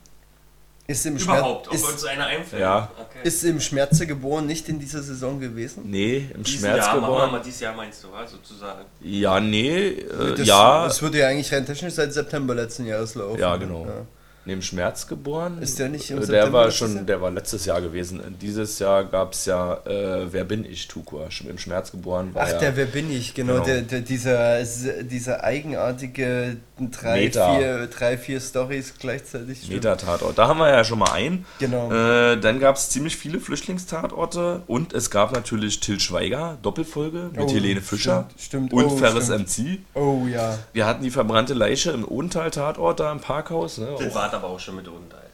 [0.90, 2.62] Ist im, Überhaupt, Schmerz, ob uns ist, einer einfällt.
[2.62, 2.90] Ja.
[2.98, 3.20] Okay.
[3.28, 5.84] ist im Schmerze geboren nicht in dieser Saison gewesen?
[5.86, 7.32] Nee, im Diesen Schmerz Jahr, machen wir geboren.
[7.34, 8.86] mal dieses Jahr meinst du, sozusagen.
[9.02, 13.16] Ja, nee, äh, Das, ja, Das würde ja eigentlich rein technisch seit September letzten Jahres
[13.16, 13.38] laufen.
[13.40, 13.86] ja, genau.
[13.86, 14.06] Ja.
[14.48, 15.62] Neben Schmerz geboren.
[15.62, 17.04] Ist der nicht im Äh, Der September war schon, Jahr?
[17.04, 18.22] der war letztes Jahr gewesen.
[18.42, 21.30] Dieses Jahr gab es ja äh, Wer bin ich, Tukua.
[21.30, 22.58] Schon Im Schmerz geboren war Ach, ja.
[22.60, 23.66] der Wer bin ich, genau, Genau.
[23.66, 24.64] Der, der, dieser,
[25.04, 27.56] dieser eigenartige drei, Meta.
[27.58, 29.70] vier, drei, vier Stories gleichzeitig.
[29.70, 30.38] Meta-Tatort.
[30.38, 31.46] Da haben wir ja schon mal einen.
[31.60, 31.92] Genau.
[31.92, 37.42] Äh, dann gab es ziemlich viele Flüchtlingstatorte und es gab natürlich Till Schweiger, Doppelfolge mit
[37.42, 38.74] Oh, Helene Fischer stimmt, stimmt.
[38.74, 39.50] und Oh, Ferris stimmt.
[39.58, 39.80] MC.
[39.96, 40.58] Oh ja.
[40.74, 43.78] Wir hatten die verbrannte Leiche im Odental-Tatort da im Parkhaus.
[43.78, 43.88] Ne?
[43.90, 44.02] Auch.
[44.42, 45.30] War aber auch schon mit Unteil.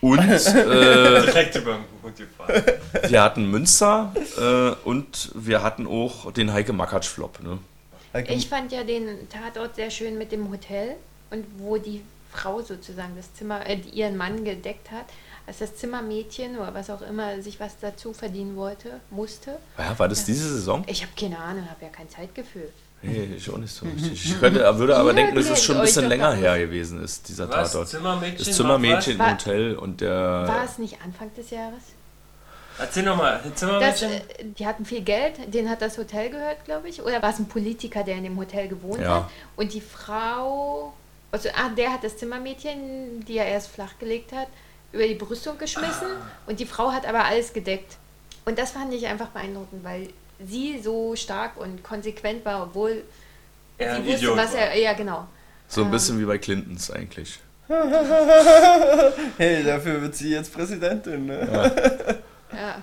[0.00, 2.62] Und äh, Direkt über den Hut gefahren.
[3.08, 7.42] wir hatten Münster äh, und wir hatten auch den Heike Makatsch-Flop.
[7.42, 7.58] Ne?
[8.28, 10.96] Ich fand ja den Tatort sehr schön mit dem Hotel
[11.30, 12.02] und wo die
[12.32, 15.06] Frau sozusagen das Zimmer, äh, ihren Mann gedeckt hat,
[15.46, 19.58] als das Zimmermädchen oder was auch immer sich was dazu verdienen wollte, musste.
[19.78, 20.84] Ja, war das diese Saison?
[20.86, 22.70] Ich habe keine Ahnung, habe ja kein Zeitgefühl.
[23.00, 24.24] Nee, ich auch nicht so richtig.
[24.24, 27.28] Ich könnte, würde aber Ihr denken, dass es schon ein bisschen länger her gewesen ist,
[27.28, 27.70] dieser Was?
[27.72, 27.88] Tatort.
[27.88, 28.44] Zimmermädchen?
[28.46, 30.62] Das Zimmermädchen im war- Hotel und War der.
[30.64, 31.82] es nicht Anfang des Jahres?
[32.80, 34.10] Erzähl nochmal, Das, Zimmermädchen?
[34.12, 34.20] äh,
[34.58, 37.02] die hatten viel Geld, denen hat das Hotel gehört, glaube ich.
[37.02, 39.16] Oder war es ein Politiker, der in dem Hotel gewohnt Ja.
[39.16, 39.30] hat?
[39.56, 40.92] Und die Frau,
[41.32, 44.46] also ah, der hat das Zimmermädchen, die er erst flachgelegt hat,
[44.92, 46.08] über die Brüstung geschmissen.
[46.46, 47.96] Und die Frau hat aber alles gedeckt.
[48.44, 50.08] Und das fand ich einfach beeindruckend, weil
[50.44, 53.02] sie so stark und konsequent war, obwohl
[53.78, 54.60] er sie wusste, Idiot was war.
[54.60, 54.78] er.
[54.78, 55.26] Ja, genau.
[55.68, 57.38] So ein bisschen wie bei Clintons eigentlich.
[59.36, 62.18] Hey, dafür wird sie jetzt Präsidentin, ne?
[62.52, 62.82] Ja.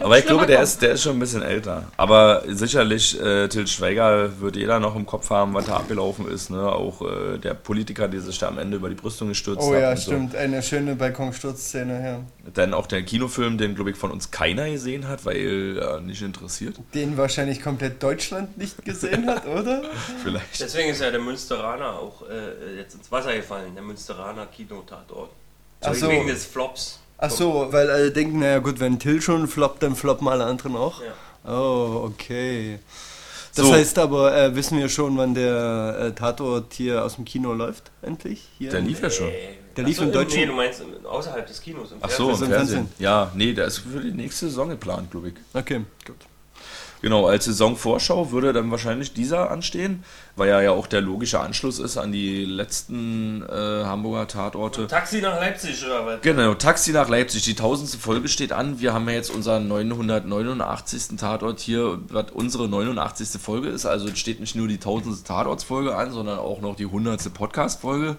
[0.00, 0.64] Aber ich glaube, der kommen.
[0.64, 1.84] ist, der ist schon ein bisschen älter.
[1.96, 6.50] Aber sicherlich, äh, Til Schweiger wird jeder noch im Kopf haben, was da abgelaufen ist.
[6.50, 6.60] Ne?
[6.60, 9.80] Auch äh, der Politiker, der sich da am Ende über die Brüstung gestürzt Oh hat.
[9.80, 10.02] ja, und so.
[10.10, 10.34] stimmt.
[10.34, 12.50] Eine schöne Balkonsturzszene, ja.
[12.54, 16.22] Dann auch der Kinofilm, den, glaube ich, von uns keiner gesehen hat, weil er nicht
[16.22, 16.76] interessiert.
[16.94, 19.82] Den wahrscheinlich komplett Deutschland nicht gesehen hat, oder?
[20.22, 20.60] Vielleicht.
[20.60, 25.30] Deswegen ist ja der Münsteraner auch äh, jetzt ins Wasser gefallen, der Münsteraner Kinotatort.
[25.82, 26.08] Ach so.
[26.08, 27.00] Wegen des Flops.
[27.18, 30.76] Ach so, weil alle denken, naja gut, wenn Till schon floppt, dann floppen alle anderen
[30.76, 31.00] auch.
[31.02, 31.50] Ja.
[31.50, 32.78] Oh, okay.
[33.54, 33.72] Das So.
[33.72, 37.90] heißt aber, äh, wissen wir schon, wann der äh, Tatort hier aus dem Kino läuft,
[38.02, 38.46] endlich?
[38.58, 39.30] Hier Der lief ja schon.
[39.76, 41.92] Der lief so, im Deutschen- Nee, du meinst außerhalb des Kinos.
[41.92, 42.54] Im Ach so, im Fernsehen.
[42.56, 42.88] Fernsehen.
[42.98, 45.34] Ja, nee, der ist für die nächste Saison geplant, glaube ich.
[45.54, 46.16] Okay, gut.
[47.02, 50.02] Genau, als Saisonvorschau würde dann wahrscheinlich dieser anstehen,
[50.34, 54.86] weil er ja auch der logische Anschluss ist an die letzten äh, Hamburger Tatorte.
[54.86, 56.20] Taxi nach Leipzig oder was?
[56.22, 58.80] Genau, Taxi nach Leipzig, die tausendste Folge steht an.
[58.80, 61.18] Wir haben ja jetzt unseren 989.
[61.18, 63.40] Tatort hier, was unsere 89.
[63.40, 63.86] Folge ist.
[63.86, 68.16] Also steht nicht nur die tausendste Tatortsfolge an, sondern auch noch die hundertste Podcast-Folge.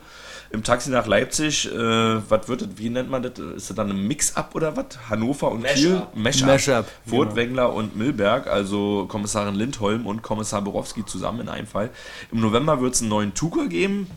[0.49, 3.37] Im Taxi nach Leipzig, äh, was wird das, wie nennt man das?
[3.37, 5.09] Ist das dann ein Mix-Up oder was?
[5.09, 5.89] Hannover und Kiel?
[5.89, 6.15] Mash-up.
[6.15, 6.47] Mash-up.
[6.47, 11.89] Mash-up, Furtwängler und Milberg, also Kommissarin Lindholm und Kommissar Borowski zusammen in einem Fall.
[12.31, 14.07] Im November wird es einen neuen Tuka geben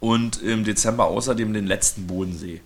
[0.00, 2.60] und im Dezember außerdem den letzten Bodensee.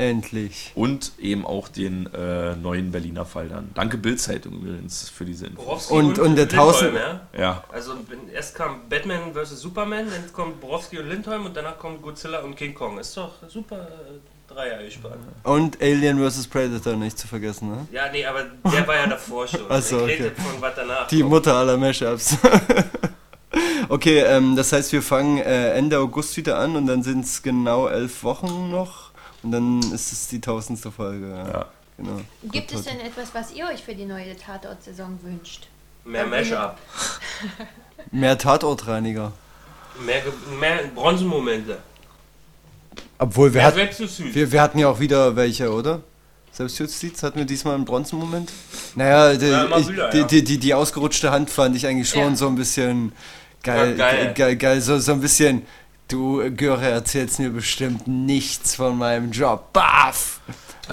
[0.00, 0.72] Endlich.
[0.74, 3.70] Und eben auch den äh, neuen Berliner Fall dann.
[3.74, 5.62] Danke Bildzeitung übrigens für diese Info.
[5.62, 7.20] Borowski Und- und der Lindholm, Tausend- Ja?
[7.38, 7.92] Ja, Also
[8.34, 9.60] erst kam Batman vs.
[9.60, 12.98] Superman, dann kommt Borowski und Lindholm und danach kommt Godzilla und King Kong.
[12.98, 15.14] Ist doch super äh, Dreier gespannt.
[15.44, 16.48] Und Alien vs.
[16.48, 17.86] Predator nicht zu vergessen, ne?
[17.92, 19.60] Ja, nee, aber der war ja davor schon.
[19.68, 20.42] Ach so, Ich rede okay.
[20.42, 21.30] von was danach Die kommt.
[21.30, 22.36] Mutter aller Mashups.
[23.88, 27.42] okay, ähm, das heißt, wir fangen äh, Ende August wieder an und dann sind es
[27.42, 28.99] genau elf Wochen noch
[29.42, 31.28] und dann ist es die tausendste Folge.
[31.28, 31.48] Ja.
[31.48, 31.66] ja.
[31.96, 32.20] Genau.
[32.50, 35.68] Gibt es denn etwas, was ihr euch für die neue Tatort-Saison wünscht?
[36.04, 36.76] Mehr Mashup.
[38.10, 39.32] Mehr Tatortreiniger.
[40.06, 40.22] Mehr,
[40.58, 41.78] mehr Bronzemomente.
[43.18, 44.34] Obwohl, wir, Mehr hat, Selbstjustiz.
[44.34, 46.00] wir, wir hatten ja auch wieder welche, oder?
[46.52, 48.50] Selbstjustiz hatten wir diesmal einen Bronzenmoment?
[48.94, 50.24] Naja, die, Ja, ich, wieder, die, ja.
[50.24, 52.36] die, die, die ausgerutschte Hand fand ich eigentlich schon Ja.
[52.36, 53.12] so ein bisschen
[53.62, 53.90] geil.
[53.90, 54.34] Ja, geil.
[54.34, 55.66] geil, geil so, so ein bisschen,
[56.12, 59.72] du Göre erzählst mir bestimmt nichts von meinem Job.
[59.72, 60.40] Baff!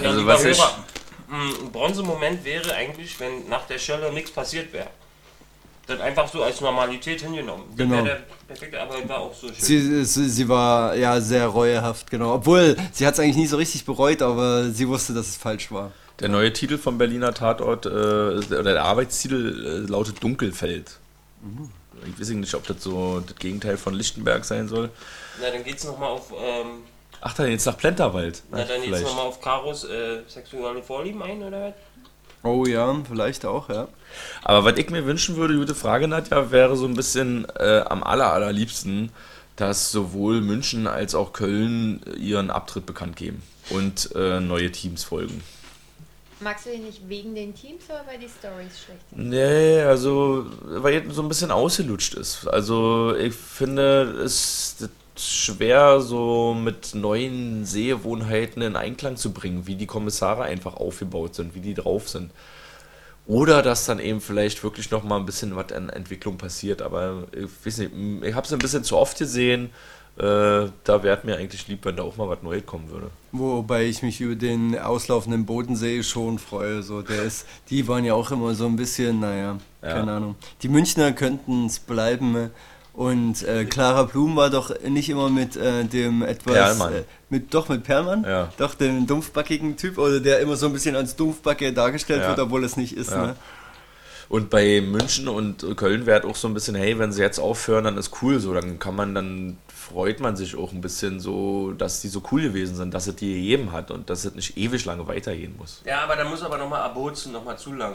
[0.00, 0.84] Ja, Also lieber was ich- Hörer,
[1.30, 4.86] Ein Bronzemoment wäre eigentlich, wenn nach der Schelle nichts passiert wäre.
[5.86, 7.64] Dann einfach so als Normalität hingenommen.
[7.70, 7.96] Das Genau.
[7.96, 9.56] wäre der perfekte, aber war auch so schön.
[9.58, 12.34] Sie, sie, sie war ja sehr reuehaft, genau.
[12.34, 15.70] Obwohl, sie hat es eigentlich nie so richtig bereut, aber sie wusste, dass es falsch
[15.70, 15.92] war.
[16.20, 20.98] Der neue Titel vom Berliner Tatort, äh, oder der Arbeitstitel äh, lautet Dunkelfeld.
[22.06, 24.90] Ich weiß nicht, ob das so das Gegenteil von Lichtenberg sein soll.
[25.40, 26.84] Na, dann geht's nochmal auf, ähm,
[27.20, 28.42] Ach, dann jetzt nach Plenterwald.
[28.50, 29.04] na, dann geht's vielleicht.
[29.04, 31.74] noch mal auf Karos äh, sexuelle Vorlieben ein, oder was?
[32.44, 33.88] Oh ja, vielleicht auch, ja.
[34.44, 38.04] Aber was ich mir wünschen würde, gute Frage, Nadja, wäre so ein bisschen äh, am
[38.04, 39.10] aller, allerliebsten
[39.58, 45.42] dass sowohl München als auch Köln ihren Abtritt bekannt geben und äh, neue Teams folgen.
[46.40, 49.28] Magst du den nicht wegen den Teams oder weil die Stories schlecht sind?
[49.28, 52.46] Nee, also, weil so ein bisschen ausgelutscht ist.
[52.46, 54.76] Also, ich finde, es
[55.20, 61.54] schwer, so mit neuen Sehgewohnheiten in Einklang zu bringen, wie die Kommissare einfach aufgebaut sind,
[61.54, 62.30] wie die drauf sind.
[63.26, 66.80] Oder dass dann eben vielleicht wirklich noch mal ein bisschen was an Entwicklung passiert.
[66.80, 69.70] Aber ich weiß nicht, ich habe es ein bisschen zu oft gesehen.
[70.18, 73.10] Äh, da wäre mir eigentlich lieb, wenn da auch mal was Neues kommen würde.
[73.30, 76.82] Wobei ich mich über den auslaufenden Bodensee schon freue.
[76.82, 79.92] So, der ist, die waren ja auch immer so ein bisschen, naja, Ja.
[79.92, 80.34] keine Ahnung.
[80.62, 82.50] Die Münchner könnten es bleiben.
[82.94, 86.52] Und äh, Clara Blum war doch nicht immer mit äh, dem etwas.
[86.52, 86.94] Perlmann.
[86.94, 88.24] Äh, mit, doch, mit Perlmann?
[88.24, 88.52] Ja.
[88.58, 92.30] Doch, dem dumpfbackigen Typ, oder der immer so ein bisschen als Dumpfbacke dargestellt Ja.
[92.30, 93.12] wird, obwohl es nicht ist.
[93.12, 93.26] Ja.
[93.28, 93.36] Ne?
[94.28, 97.84] Und bei München und Köln wäre auch so ein bisschen, hey, wenn sie jetzt aufhören,
[97.84, 98.52] dann ist cool so.
[98.52, 102.42] Dann kann man, dann freut man sich auch ein bisschen so, dass die so cool
[102.42, 105.80] gewesen sind, dass es die gegeben hat und dass es nicht ewig lange weitergehen muss.
[105.86, 107.94] Ja, aber da muss aber nochmal Abozen nochmal zu lang.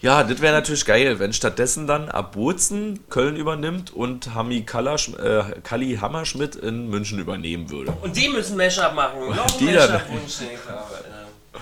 [0.00, 5.60] Ja, das wäre natürlich geil, wenn stattdessen dann Abruzzen Köln übernimmt und Hami Kalla, äh,
[5.64, 7.92] Kalli Hammerschmidt in München übernehmen würde.
[8.00, 9.18] Und die müssen Mashup machen.
[9.34, 9.92] Noch Die ein dann.
[9.92, 10.94] Mashup-Wunsch, den ich habe.
[11.10, 11.60] ja.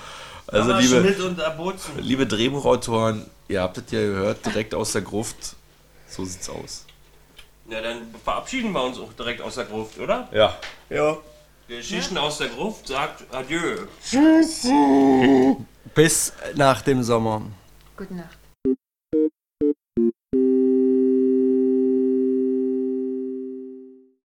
[0.52, 1.98] Also liebe, Schmidt und Abozen.
[1.98, 5.56] liebe Drehbuchautoren, ihr habt es ja gehört, direkt aus der Gruft.
[6.08, 6.84] So sieht's aus.
[7.70, 10.28] Ja, dann verabschieden wir uns auch direkt aus der Gruft, oder?
[10.30, 10.58] Ja.
[10.90, 11.16] Ja.
[11.68, 13.86] Geschichten aus der Gruft sagt Adieu.
[15.94, 17.42] Bis nach dem Sommer.
[17.96, 18.41] Gute Nacht.